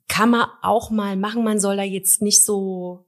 Kann 0.08 0.32
man 0.32 0.48
auch 0.62 0.90
mal 0.90 1.16
machen. 1.16 1.44
Man 1.44 1.60
soll 1.60 1.78
da 1.78 1.84
jetzt 1.84 2.22
nicht 2.22 2.44
so 2.44 3.06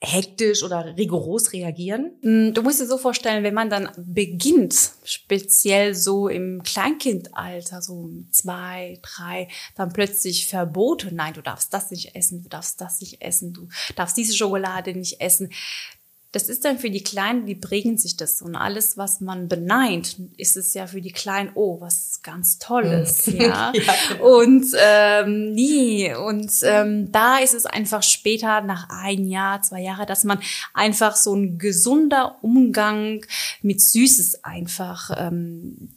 hektisch 0.00 0.62
oder 0.62 0.96
rigoros 0.96 1.52
reagieren? 1.52 2.12
Mm, 2.22 2.52
du 2.52 2.62
musst 2.62 2.80
dir 2.80 2.86
so 2.86 2.98
vorstellen, 2.98 3.42
wenn 3.42 3.54
man 3.54 3.68
dann 3.68 3.90
beginnt, 3.96 4.92
speziell 5.02 5.94
so 5.94 6.28
im 6.28 6.62
Kleinkindalter, 6.62 7.82
so 7.82 8.10
zwei, 8.30 9.00
drei, 9.02 9.48
dann 9.74 9.92
plötzlich 9.92 10.46
Verbote, 10.46 11.12
nein, 11.12 11.34
du 11.34 11.42
darfst 11.42 11.74
das 11.74 11.90
nicht 11.90 12.14
essen, 12.14 12.42
du 12.42 12.48
darfst 12.48 12.80
das 12.80 13.00
nicht 13.00 13.22
essen, 13.22 13.52
du 13.52 13.68
darfst 13.96 14.16
diese 14.16 14.36
Schokolade 14.36 14.92
nicht 14.94 15.20
essen 15.20 15.50
das 16.38 16.48
ist 16.48 16.64
dann 16.64 16.78
für 16.78 16.88
die 16.88 17.02
Kleinen, 17.02 17.46
die 17.46 17.56
prägen 17.56 17.98
sich 17.98 18.16
das. 18.16 18.40
Und 18.42 18.54
alles, 18.54 18.96
was 18.96 19.20
man 19.20 19.48
beneint, 19.48 20.20
ist 20.36 20.56
es 20.56 20.72
ja 20.72 20.86
für 20.86 21.00
die 21.00 21.10
Kleinen, 21.10 21.50
oh, 21.54 21.80
was 21.80 22.20
ganz 22.22 22.58
Tolles, 22.58 23.26
mhm. 23.26 23.40
ja. 23.40 23.72
ja 23.74 23.94
genau. 24.08 24.38
Und 24.38 24.66
ähm, 24.78 25.52
nie. 25.52 26.14
Und 26.14 26.52
ähm, 26.62 27.10
da 27.10 27.38
ist 27.38 27.54
es 27.54 27.66
einfach 27.66 28.04
später, 28.04 28.60
nach 28.60 28.88
ein 28.88 29.24
Jahr, 29.24 29.62
zwei 29.62 29.80
Jahre, 29.80 30.06
dass 30.06 30.22
man 30.22 30.38
einfach 30.74 31.16
so 31.16 31.34
ein 31.34 31.58
gesunder 31.58 32.38
Umgang 32.42 33.24
mit 33.60 33.80
Süßes 33.80 34.44
einfach 34.44 35.10
ähm, 35.16 35.88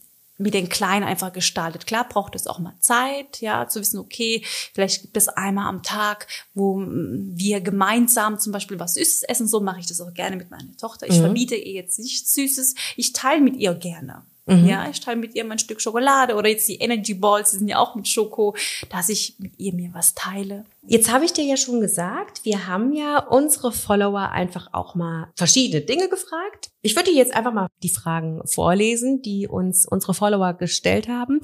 mit 0.42 0.54
den 0.54 0.68
Kleinen 0.68 1.04
einfach 1.04 1.32
gestaltet. 1.32 1.86
Klar 1.86 2.08
braucht 2.08 2.34
es 2.34 2.46
auch 2.46 2.58
mal 2.58 2.74
Zeit, 2.80 3.40
ja, 3.40 3.66
zu 3.68 3.80
wissen, 3.80 3.98
okay, 3.98 4.42
vielleicht 4.74 5.02
gibt 5.02 5.16
es 5.16 5.28
einmal 5.28 5.68
am 5.68 5.82
Tag, 5.82 6.26
wo 6.54 6.82
wir 6.84 7.60
gemeinsam 7.60 8.38
zum 8.38 8.52
Beispiel 8.52 8.78
was 8.78 8.94
Süßes 8.94 9.22
essen. 9.24 9.48
So 9.48 9.60
mache 9.60 9.80
ich 9.80 9.86
das 9.86 10.00
auch 10.00 10.12
gerne 10.12 10.36
mit 10.36 10.50
meiner 10.50 10.76
Tochter. 10.76 11.06
Ich 11.06 11.18
mhm. 11.18 11.22
verbiete 11.22 11.54
ihr 11.54 11.72
jetzt 11.72 11.98
nichts 11.98 12.34
Süßes. 12.34 12.74
Ich 12.96 13.12
teile 13.12 13.40
mit 13.40 13.56
ihr 13.56 13.74
gerne. 13.74 14.22
Mhm. 14.46 14.66
Ja, 14.66 14.88
ich 14.90 15.00
teile 15.00 15.18
mit 15.18 15.34
ihr 15.34 15.44
mein 15.44 15.58
Stück 15.58 15.80
Schokolade 15.80 16.34
oder 16.34 16.48
jetzt 16.48 16.68
die 16.68 16.76
Energy 16.76 17.14
Balls, 17.14 17.52
die 17.52 17.58
sind 17.58 17.68
ja 17.68 17.78
auch 17.78 17.94
mit 17.94 18.08
Schoko, 18.08 18.56
dass 18.90 19.08
ich 19.08 19.36
mit 19.38 19.58
ihr 19.58 19.72
mir 19.72 19.90
was 19.94 20.14
teile. 20.14 20.64
Jetzt 20.84 21.12
habe 21.12 21.24
ich 21.24 21.32
dir 21.32 21.44
ja 21.44 21.56
schon 21.56 21.80
gesagt, 21.80 22.44
wir 22.44 22.66
haben 22.66 22.92
ja 22.92 23.24
unsere 23.24 23.70
Follower 23.70 24.30
einfach 24.30 24.70
auch 24.72 24.96
mal 24.96 25.30
verschiedene 25.36 25.80
Dinge 25.80 26.08
gefragt. 26.08 26.70
Ich 26.80 26.96
würde 26.96 27.10
dir 27.10 27.16
jetzt 27.16 27.34
einfach 27.34 27.52
mal 27.52 27.68
die 27.84 27.88
Fragen 27.88 28.40
vorlesen, 28.46 29.22
die 29.22 29.46
uns 29.46 29.86
unsere 29.86 30.12
Follower 30.12 30.54
gestellt 30.54 31.06
haben. 31.06 31.40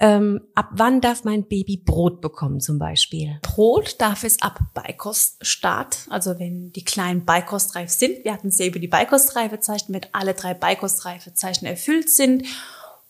Ähm, 0.00 0.40
ab 0.56 0.70
wann 0.72 1.00
darf 1.00 1.22
mein 1.22 1.46
Baby 1.46 1.76
Brot 1.76 2.20
bekommen 2.20 2.58
zum 2.58 2.80
Beispiel? 2.80 3.38
Brot 3.42 4.00
darf 4.00 4.24
es 4.24 4.42
ab 4.42 4.58
Beikoststart, 4.74 6.08
also 6.10 6.40
wenn 6.40 6.72
die 6.72 6.84
kleinen 6.84 7.24
beikostreif 7.24 7.90
sind. 7.90 8.24
Wir 8.24 8.32
hatten 8.32 8.48
es 8.48 8.58
ja 8.58 8.66
über 8.66 8.80
die 8.80 8.88
Beikostreifezeichen, 8.88 9.94
wenn 9.94 10.06
alle 10.10 10.34
drei 10.34 10.54
Beikostreifezeichen 10.54 11.68
erfüllt 11.68 12.10
sind, 12.10 12.44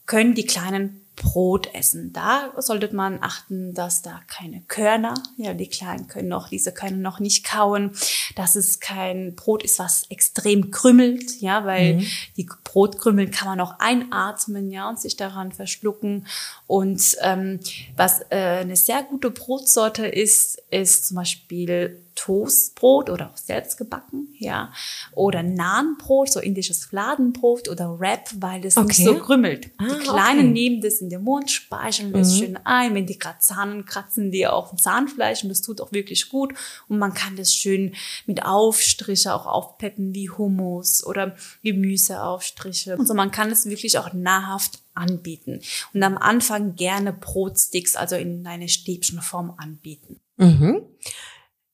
können 0.04 0.34
die 0.34 0.44
kleinen 0.44 1.01
Brot 1.16 1.68
essen. 1.74 2.12
Da 2.12 2.52
sollte 2.56 2.94
man 2.94 3.18
achten, 3.22 3.74
dass 3.74 4.02
da 4.02 4.20
keine 4.28 4.62
Körner, 4.62 5.14
ja, 5.36 5.52
die 5.52 5.68
Kleinen 5.68 6.06
können 6.06 6.28
noch, 6.28 6.48
diese 6.48 6.72
können 6.72 7.02
noch 7.02 7.20
nicht 7.20 7.44
kauen, 7.44 7.92
dass 8.34 8.56
es 8.56 8.80
kein 8.80 9.34
Brot 9.34 9.62
ist, 9.62 9.78
was 9.78 10.04
extrem 10.10 10.70
krümmelt, 10.70 11.40
ja, 11.40 11.66
weil 11.66 11.94
mhm. 11.94 12.06
die 12.36 12.48
Brotkrümmel 12.64 13.30
kann 13.30 13.48
man 13.48 13.60
auch 13.60 13.78
einatmen, 13.78 14.70
ja, 14.70 14.88
und 14.88 15.00
sich 15.00 15.16
daran 15.16 15.52
verschlucken. 15.52 16.26
Und 16.66 17.16
ähm, 17.20 17.60
was 17.96 18.22
äh, 18.30 18.60
eine 18.60 18.76
sehr 18.76 19.02
gute 19.02 19.30
Brotsorte 19.30 20.06
ist, 20.06 20.62
ist 20.70 21.08
zum 21.08 21.16
Beispiel 21.16 22.00
Toastbrot 22.14 23.10
oder 23.10 23.30
auch 23.30 23.36
selbst 23.36 23.76
gebacken, 23.76 24.28
ja, 24.38 24.72
oder 25.14 25.42
Nahenbrot, 25.42 26.32
so 26.32 26.40
indisches 26.40 26.84
Fladenbrot 26.84 27.68
oder 27.68 27.98
Wrap, 27.98 28.28
weil 28.36 28.64
es 28.64 28.76
okay. 28.76 28.86
nicht 28.88 29.04
so 29.04 29.18
krümmelt. 29.18 29.70
Ah, 29.78 29.86
die 29.88 29.98
Kleinen 29.98 30.38
okay. 30.38 30.52
nehmen 30.52 30.80
das 30.80 31.00
in 31.00 31.10
den 31.10 31.22
Mund, 31.22 31.50
speicheln 31.50 32.12
das 32.12 32.34
mhm. 32.34 32.38
schön 32.38 32.58
ein, 32.64 32.94
wenn 32.94 33.06
die 33.06 33.18
gerade 33.18 33.38
Zahnen 33.38 33.84
kratzen, 33.84 34.30
die 34.30 34.46
auf 34.46 34.74
Zahnfleisch 34.76 35.42
und 35.42 35.48
das 35.48 35.62
tut 35.62 35.80
auch 35.80 35.92
wirklich 35.92 36.28
gut 36.28 36.54
und 36.88 36.98
man 36.98 37.14
kann 37.14 37.36
das 37.36 37.54
schön 37.54 37.94
mit 38.26 38.44
Aufstriche 38.44 39.34
auch 39.34 39.46
aufpeppen 39.46 40.14
wie 40.14 40.30
Hummus 40.30 41.04
oder 41.04 41.36
Gemüseaufstriche. 41.62 42.98
Also 42.98 43.14
man 43.14 43.30
kann 43.30 43.50
es 43.50 43.66
wirklich 43.66 43.98
auch 43.98 44.12
nahrhaft 44.12 44.82
anbieten 44.94 45.60
und 45.94 46.02
am 46.02 46.18
Anfang 46.18 46.74
gerne 46.76 47.12
Brotsticks, 47.12 47.96
also 47.96 48.16
in 48.16 48.46
eine 48.46 48.68
Stäbchenform 48.68 49.54
anbieten. 49.56 50.20
Mhm. 50.36 50.82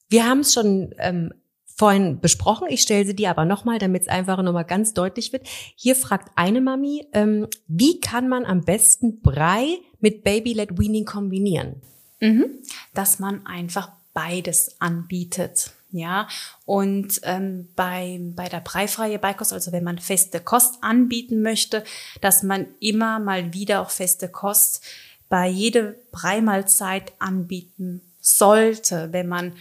Wir 0.09 0.27
haben 0.27 0.41
es 0.41 0.55
schon 0.55 0.95
ähm, 0.99 1.33
vorhin 1.79 2.21
besprochen. 2.21 2.67
Ich 2.69 2.83
stelle 2.83 3.07
sie 3.07 3.15
dir 3.15 3.31
aber 3.31 3.45
nochmal, 3.45 3.79
damit 3.79 4.03
es 4.03 4.09
einfach 4.09 4.43
nochmal 4.43 4.65
ganz 4.65 4.95
deutlich 4.95 5.33
wird. 5.33 5.47
Hier 5.77 5.95
fragt 5.95 6.33
eine 6.35 6.61
Mami, 6.61 7.07
ähm, 7.13 7.47
wie 7.69 8.01
kann 8.01 8.29
man 8.29 8.45
am 8.45 8.65
besten 8.65 9.21
Brei 9.21 9.79
mit 10.01 10.25
Baby-led 10.25 10.79
Weaning 10.79 11.05
kombinieren? 11.05 11.81
Mhm. 12.21 12.47
Dass 12.95 13.21
man 13.21 13.47
einfach 13.47 13.93
beides 14.13 14.81
anbietet. 14.81 15.73
Ja, 15.91 16.29
und 16.67 17.21
ähm, 17.23 17.69
bei, 17.75 18.21
bei 18.35 18.51
der 18.51 18.61
breifreie 18.61 19.19
Beikost, 19.19 19.55
also 19.55 19.73
wenn 19.73 19.85
man 19.85 19.99
feste 19.99 20.39
Kost 20.39 20.83
anbieten 20.83 21.41
möchte, 21.41 21.83
dass 22.21 22.43
man 22.43 22.67
immer 22.79 23.21
mal 23.21 23.55
wieder 23.55 23.81
auch 23.81 23.89
feste 23.89 24.29
Kost 24.29 24.85
bei 25.31 25.49
jeder 25.49 25.95
Breimahlzeit 26.13 27.13
anbieten 27.21 28.03
sollte, 28.21 29.13
wenn 29.13 29.29
man 29.29 29.55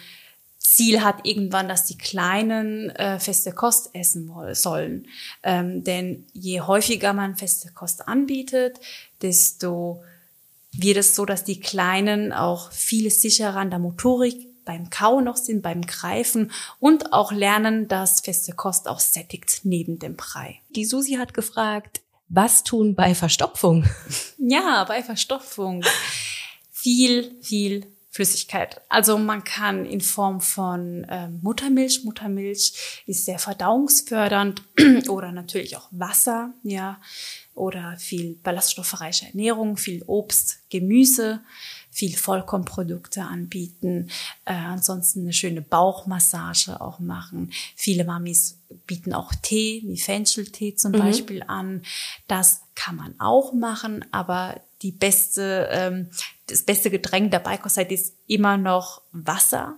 Ziel 0.77 1.03
hat 1.03 1.25
irgendwann, 1.25 1.67
dass 1.67 1.85
die 1.85 1.97
Kleinen 1.97 2.91
äh, 2.91 3.19
feste 3.19 3.51
Kost 3.51 3.89
essen 3.93 4.31
sollen. 4.53 5.07
Ähm, 5.41 5.83
denn 5.83 6.27
je 6.33 6.61
häufiger 6.61 7.13
man 7.13 7.35
feste 7.35 7.71
Kost 7.71 8.07
anbietet, 8.07 8.79
desto 9.23 10.03
wird 10.71 10.97
es 10.97 11.15
so, 11.15 11.25
dass 11.25 11.43
die 11.43 11.59
Kleinen 11.59 12.31
auch 12.31 12.71
viel 12.71 13.09
sicherer 13.09 13.57
an 13.57 13.71
der 13.71 13.79
Motorik 13.79 14.49
beim 14.65 14.91
Kauen 14.91 15.23
noch 15.23 15.37
sind, 15.37 15.63
beim 15.63 15.81
Greifen 15.81 16.51
und 16.79 17.11
auch 17.11 17.31
lernen, 17.31 17.87
dass 17.87 18.19
feste 18.19 18.53
Kost 18.53 18.87
auch 18.87 18.99
sättigt 18.99 19.61
neben 19.63 19.97
dem 19.97 20.15
Brei. 20.15 20.61
Die 20.69 20.85
Susi 20.85 21.13
hat 21.13 21.33
gefragt, 21.33 22.01
was 22.29 22.63
tun 22.63 22.93
bei 22.93 23.15
Verstopfung? 23.15 23.85
Ja, 24.39 24.85
bei 24.87 25.03
Verstopfung. 25.03 25.83
Viel, 26.71 27.35
viel 27.41 27.87
Flüssigkeit. 28.17 28.81
Also 28.89 29.19
man 29.19 29.43
kann 29.43 29.85
in 29.85 30.01
Form 30.01 30.41
von 30.41 31.03
äh, 31.03 31.29
Muttermilch, 31.29 32.03
Muttermilch 32.03 33.03
ist 33.05 33.25
sehr 33.25 33.37
verdauungsfördernd 33.37 34.63
oder 35.07 35.31
natürlich 35.31 35.77
auch 35.77 35.87
Wasser, 35.91 36.51
ja, 36.63 36.99
oder 37.53 37.95
viel 37.97 38.33
ballaststoffreiche 38.41 39.27
Ernährung, 39.27 39.77
viel 39.77 40.01
Obst, 40.07 40.67
Gemüse, 40.71 41.41
viel 41.91 42.17
Vollkornprodukte 42.17 43.21
anbieten, 43.21 44.09
äh, 44.45 44.53
ansonsten 44.53 45.21
eine 45.21 45.33
schöne 45.33 45.61
Bauchmassage 45.61 46.81
auch 46.81 46.97
machen. 46.97 47.51
Viele 47.75 48.03
Mamis 48.03 48.57
bieten 48.87 49.13
auch 49.13 49.31
Tee, 49.43 49.83
wie 49.85 49.99
Fencheltee 49.99 50.73
zum 50.73 50.93
mhm. 50.93 50.97
Beispiel 50.97 51.43
an. 51.43 51.83
Das 52.27 52.61
kann 52.73 52.95
man 52.95 53.13
auch 53.19 53.53
machen, 53.53 54.05
aber 54.11 54.59
die 54.81 54.91
beste, 54.91 55.69
ähm, 55.71 56.09
das 56.47 56.63
beste 56.63 56.89
Getränk 56.89 57.31
der 57.31 57.39
Beikoszeit 57.39 57.91
ist 57.91 58.15
immer 58.25 58.57
noch 58.57 59.01
Wasser. 59.11 59.77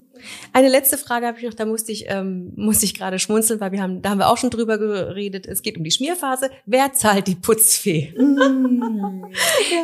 Eine 0.53 0.69
letzte 0.69 0.97
Frage 0.97 1.27
habe 1.27 1.37
ich 1.39 1.45
noch, 1.45 1.53
da 1.53 1.65
musste 1.65 1.91
ich, 1.91 2.05
ähm, 2.07 2.53
musste 2.55 2.85
ich 2.85 2.93
gerade 2.93 3.19
schmunzeln, 3.19 3.59
weil 3.59 3.71
wir 3.71 3.81
haben, 3.81 4.01
da 4.01 4.09
haben 4.11 4.19
wir 4.19 4.29
auch 4.29 4.37
schon 4.37 4.51
drüber 4.51 4.77
geredet. 4.77 5.47
Es 5.47 5.61
geht 5.61 5.77
um 5.77 5.83
die 5.83 5.91
Schmierphase. 5.91 6.51
Wer 6.65 6.93
zahlt 6.93 7.27
die 7.27 7.35
Putzfee? 7.35 8.13
Mm. 8.17 9.25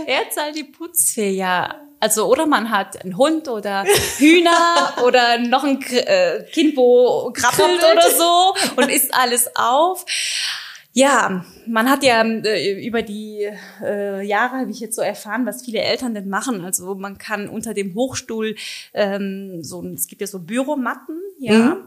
Wer 0.06 0.30
zahlt 0.30 0.56
die 0.56 0.64
Putzfee? 0.64 1.32
Ja, 1.32 1.82
also 2.00 2.26
oder 2.28 2.46
man 2.46 2.70
hat 2.70 3.04
einen 3.04 3.18
Hund 3.18 3.48
oder 3.48 3.84
Hühner 4.18 4.94
oder 5.04 5.40
noch 5.40 5.64
ein 5.64 5.82
äh, 5.82 6.44
Kind, 6.52 6.78
wo 6.78 7.32
krabbelt 7.34 7.80
oder 7.80 8.12
so 8.12 8.54
und 8.76 8.92
isst 8.92 9.14
alles 9.14 9.50
auf. 9.56 10.06
Ja, 10.98 11.44
man 11.68 11.90
hat 11.90 12.04
ja 12.04 12.24
äh, 12.24 12.88
über 12.88 13.02
die 13.02 13.50
äh, 13.84 14.26
Jahre, 14.26 14.60
habe 14.60 14.72
ich 14.72 14.80
jetzt 14.80 14.96
so 14.96 15.02
erfahren, 15.02 15.46
was 15.46 15.66
viele 15.66 15.82
Eltern 15.82 16.14
denn 16.14 16.30
machen. 16.30 16.64
Also 16.64 16.96
man 16.96 17.18
kann 17.18 17.50
unter 17.50 17.74
dem 17.74 17.94
Hochstuhl 17.96 18.56
ähm, 18.94 19.62
so, 19.62 19.86
es 19.94 20.08
gibt 20.08 20.22
ja 20.22 20.28
so 20.28 20.40
Büromatten, 20.40 21.20
ja, 21.38 21.76
mhm. 21.76 21.78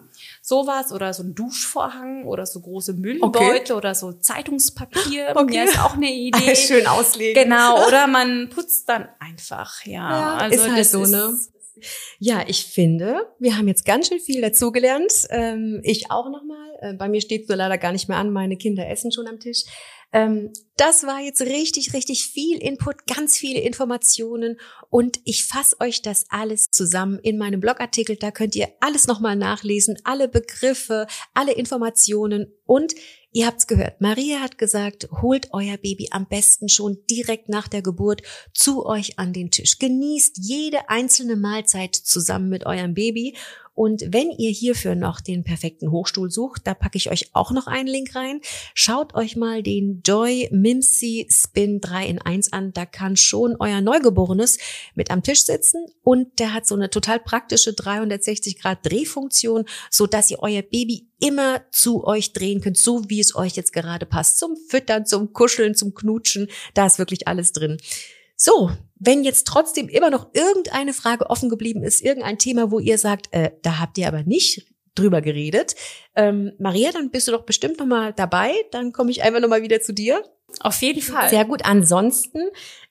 sowas 0.43 0.93
oder 0.93 1.15
so 1.15 1.23
ein 1.23 1.35
Duschvorhang 1.35 2.27
oder 2.27 2.45
so 2.45 2.61
große 2.61 2.93
Müllbeutel 2.93 3.61
okay. 3.61 3.73
oder 3.73 3.95
so 3.95 4.13
Zeitungspapier. 4.13 5.29
Okay. 5.39 5.55
Ja, 5.55 5.65
ist 5.65 5.83
auch 5.83 5.95
eine 5.95 6.13
Idee. 6.13 6.55
Schön 6.55 6.87
auslegen. 6.87 7.45
Genau. 7.45 7.87
Oder 7.89 8.07
man 8.07 8.51
putzt 8.51 8.89
dann 8.89 9.09
einfach, 9.21 9.85
ja. 9.87 10.11
ja 10.11 10.37
also 10.37 10.65
ist 10.65 10.71
halt 10.71 10.87
so, 10.87 11.05
ne? 11.05 11.39
Ja, 12.19 12.45
ich 12.47 12.67
finde, 12.67 13.21
wir 13.39 13.57
haben 13.57 13.69
jetzt 13.69 13.85
ganz 13.85 14.09
schön 14.09 14.21
viel 14.21 14.41
dazugelernt. 14.41 15.13
Ähm, 15.31 15.81
ich 15.83 16.11
auch 16.11 16.31
nochmal. 16.31 16.69
Äh, 16.81 16.95
bei 16.95 17.09
mir 17.09 17.21
steht 17.21 17.47
so 17.47 17.55
leider 17.55 17.79
gar 17.79 17.93
nicht 17.93 18.09
mehr 18.09 18.19
an. 18.19 18.31
Meine 18.31 18.57
Kinder 18.57 18.89
essen 18.89 19.13
schon 19.13 19.27
am 19.27 19.41
Tisch. 19.41 19.65
Ähm, 20.13 20.53
das 20.79 21.03
war 21.03 21.21
jetzt 21.21 21.41
richtig, 21.41 21.93
richtig 21.93 22.25
viel 22.29 22.57
Input, 22.59 23.07
ganz 23.07 23.37
viele 23.37 23.61
Informationen 23.61 24.61
und 24.91 25.19
ich 25.25 25.45
fasse 25.45 25.77
euch 25.81 26.03
das 26.03 26.27
alles 26.29 26.71
zusammen 26.71 27.19
in 27.19 27.37
meinem 27.37 27.61
Blogartikel. 27.61 28.17
Da 28.17 28.31
könnt 28.31 28.55
ihr 28.55 28.69
alles 28.81 29.09
nochmal 29.09 29.35
nachlesen, 29.35 29.97
alle 30.05 30.29
Begriffe, 30.29 31.07
alle 31.35 31.53
Informationen 31.53 32.53
und 32.65 32.95
Ihr 33.31 33.47
habt's 33.47 33.67
gehört. 33.67 34.01
Maria 34.01 34.41
hat 34.41 34.57
gesagt, 34.57 35.07
holt 35.21 35.49
euer 35.53 35.77
Baby 35.77 36.09
am 36.13 36.27
besten 36.27 36.71
schon 36.71 36.97
direkt 37.11 37.51
nach 37.51 37.69
der 37.69 37.83
Geburt 37.83 38.23
zu 38.55 38.87
euch 38.87 39.19
an 39.19 39.35
den 39.35 39.51
Tisch. 39.51 39.79
Genießt 39.79 40.39
jede 40.41 40.89
einzelne 40.89 41.37
Mahlzeit 41.37 41.95
zusammen 41.95 42.49
mit 42.49 42.65
eurem 42.65 42.95
Baby 42.95 43.37
und 43.79 44.03
wenn 44.09 44.33
ihr 44.33 44.51
hierfür 44.51 44.97
noch 44.97 45.21
den 45.21 45.45
perfekten 45.45 45.93
Hochstuhl 45.93 46.33
sucht, 46.33 46.63
da 46.67 46.75
packe 46.75 46.99
ich 46.99 47.13
euch 47.13 47.31
auch 47.33 47.53
noch 47.53 47.69
einen 47.69 47.87
Link 47.87 48.17
rein. 48.17 48.41
Schaut 48.75 49.15
euch 49.15 49.37
mal 49.37 49.63
den 49.63 50.03
Joy 50.05 50.49
Mimsy 50.69 51.27
Spin 51.31 51.81
3 51.81 52.07
in 52.07 52.21
1 52.21 52.53
an. 52.53 52.75
Da 52.75 52.85
kann 52.85 53.17
schon 53.17 53.57
euer 53.59 53.81
Neugeborenes 53.81 54.59
mit 54.95 55.11
am 55.11 55.23
Tisch 55.23 55.47
sitzen 55.47 55.87
und 56.03 56.39
der 56.39 56.53
hat 56.53 56.67
so 56.67 56.75
eine 56.75 56.91
total 56.91 57.21
praktische 57.21 57.73
360 57.73 58.61
Grad 58.61 58.85
Drehfunktion, 58.85 59.65
so 59.91 60.07
dass 60.07 60.31
ihr 60.31 60.41
euer 60.41 60.61
Baby 60.61 61.09
immer 61.21 61.63
zu 61.73 62.05
euch 62.05 62.35
drehen 62.35 62.61
könnt, 62.61 62.77
so 62.77 63.09
wie 63.09 63.19
es 63.19 63.35
euch 63.35 63.57
jetzt 63.57 63.73
gerade 63.73 64.05
passt. 64.05 64.39
Zum 64.39 64.57
Füttern, 64.69 65.07
zum 65.07 65.33
Kuscheln, 65.33 65.75
zum 65.75 65.95
Knutschen. 65.95 66.49
Da 66.75 66.85
ist 66.85 66.99
wirklich 66.99 67.27
alles 67.27 67.53
drin. 67.53 67.79
So, 68.37 68.71
wenn 68.97 69.25
jetzt 69.25 69.47
trotzdem 69.47 69.89
immer 69.89 70.11
noch 70.11 70.35
irgendeine 70.35 70.93
Frage 70.93 71.31
offen 71.31 71.49
geblieben 71.49 71.83
ist, 71.83 72.03
irgendein 72.03 72.39
Thema, 72.39 72.71
wo 72.71 72.79
ihr 72.79 72.99
sagt, 72.99 73.29
äh, 73.33 73.53
da 73.63 73.79
habt 73.79 73.97
ihr 73.97 74.07
aber 74.07 74.23
nicht 74.23 74.67
drüber 74.95 75.23
geredet, 75.23 75.77
ähm, 76.15 76.53
Maria, 76.59 76.93
dann 76.93 77.11
bist 77.11 77.27
du 77.27 77.33
doch 77.33 77.45
bestimmt 77.45 77.79
noch 77.79 77.87
mal 77.87 78.13
dabei. 78.13 78.53
Dann 78.71 78.93
komme 78.93 79.11
ich 79.11 79.23
einfach 79.23 79.41
noch 79.41 79.49
mal 79.49 79.63
wieder 79.63 79.81
zu 79.81 79.95
dir. 79.95 80.23
Auf 80.61 80.81
jeden 80.83 81.03
Fall. 81.03 81.29
Sehr 81.29 81.45
gut. 81.45 81.65
Ansonsten 81.65 82.41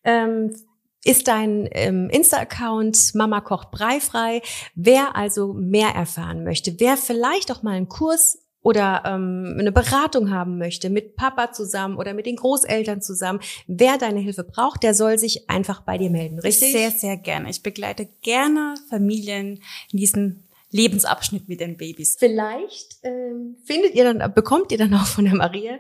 ähm, 0.04 0.56
ist 1.04 1.28
dein 1.28 1.70
ähm, 1.72 2.10
Insta-Account 2.10 3.16
Mama 3.16 3.42
kocht 3.42 3.72
breifrei. 3.72 4.42
Wer 4.76 5.16
also 5.16 5.54
mehr 5.54 5.90
erfahren 5.90 6.44
möchte, 6.44 6.80
wer 6.80 6.98
vielleicht 6.98 7.52
auch 7.52 7.64
mal 7.64 7.76
einen 7.76 7.90
Kurs 7.90 8.40
oder 8.62 9.04
ähm, 9.06 9.56
eine 9.58 9.72
Beratung 9.72 10.30
haben 10.32 10.58
möchte 10.58 10.90
mit 10.90 11.16
Papa 11.16 11.54
zusammen 11.54 11.96
oder 11.96 12.14
mit 12.14 12.26
den 12.26 12.36
Großeltern 12.36 13.02
zusammen, 13.02 13.40
wer 13.68 13.98
deine 13.98 14.20
Hilfe 14.20 14.44
braucht, 14.44 14.84
der 14.84 14.94
soll 14.94 15.18
sich 15.18 15.50
einfach 15.50 15.82
bei 15.82 15.98
dir 15.98 16.10
melden, 16.10 16.40
richtig? 16.40 16.74
Sehr, 16.74 16.92
sehr 16.92 17.16
gerne. 17.16 17.50
Ich 17.50 17.64
begleite 17.64 18.10
gerne 18.22 18.74
Familien 18.90 19.62
in 19.94 20.00
diesem 20.00 20.44
Lebensabschnitt 20.72 21.48
mit 21.48 21.62
den 21.62 21.78
Babys. 21.78 22.18
Vielleicht 22.20 22.98
ähm, 23.04 23.56
findet 23.64 23.96
ihr 23.96 24.04
dann, 24.04 24.34
bekommt 24.34 24.74
ihr 24.74 24.78
dann 24.78 24.94
auch 24.96 25.06
von 25.06 25.24
der 25.24 25.36
Maria 25.36 25.78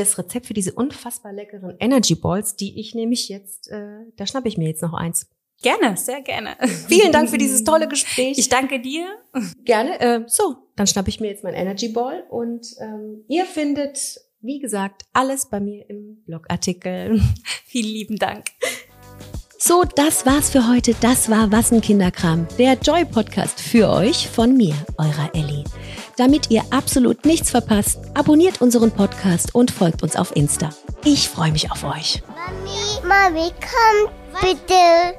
das 0.00 0.18
Rezept 0.18 0.46
für 0.46 0.54
diese 0.54 0.72
unfassbar 0.72 1.32
leckeren 1.32 1.76
Energy 1.78 2.14
Balls, 2.14 2.56
die 2.56 2.80
ich 2.80 2.94
nämlich 2.94 3.28
jetzt, 3.28 3.70
äh, 3.70 4.00
da 4.16 4.26
schnappe 4.26 4.48
ich 4.48 4.58
mir 4.58 4.68
jetzt 4.68 4.82
noch 4.82 4.94
eins. 4.94 5.28
Gerne, 5.62 5.96
sehr 5.96 6.22
gerne. 6.22 6.56
Vielen 6.88 7.12
Dank 7.12 7.28
für 7.28 7.36
dieses 7.36 7.64
tolle 7.64 7.86
Gespräch. 7.86 8.38
Ich 8.38 8.48
danke 8.48 8.80
dir. 8.80 9.06
Gerne. 9.64 10.00
Äh, 10.00 10.24
so, 10.26 10.56
dann 10.76 10.86
schnappe 10.86 11.10
ich 11.10 11.20
mir 11.20 11.28
jetzt 11.28 11.44
mein 11.44 11.54
Energy 11.54 11.88
Ball 11.88 12.24
und 12.30 12.66
ähm, 12.80 13.24
ihr 13.28 13.44
findet, 13.44 14.20
wie 14.40 14.58
gesagt, 14.58 15.02
alles 15.12 15.50
bei 15.50 15.60
mir 15.60 15.88
im 15.90 16.22
Blogartikel. 16.24 17.20
Vielen 17.66 17.92
lieben 17.92 18.16
Dank. 18.16 18.46
So, 19.58 19.84
das 19.84 20.24
war's 20.24 20.48
für 20.48 20.66
heute. 20.68 20.94
Das 21.02 21.28
war 21.28 21.52
Wassenkinderkram, 21.52 22.48
der 22.58 22.78
Joy 22.78 23.04
Podcast 23.04 23.60
für 23.60 23.90
euch 23.90 24.26
von 24.30 24.56
mir, 24.56 24.74
eurer 24.96 25.34
Ellie. 25.34 25.64
Damit 26.20 26.50
ihr 26.50 26.62
absolut 26.68 27.24
nichts 27.24 27.48
verpasst, 27.48 27.98
abonniert 28.12 28.60
unseren 28.60 28.90
Podcast 28.90 29.54
und 29.54 29.70
folgt 29.70 30.02
uns 30.02 30.16
auf 30.16 30.36
Insta. 30.36 30.68
Ich 31.02 31.30
freue 31.30 31.50
mich 31.50 31.72
auf 31.72 31.82
euch. 31.82 32.22
Mami, 32.28 33.08
Mami, 33.08 33.50
komm 33.58 34.12
bitte. 34.38 35.14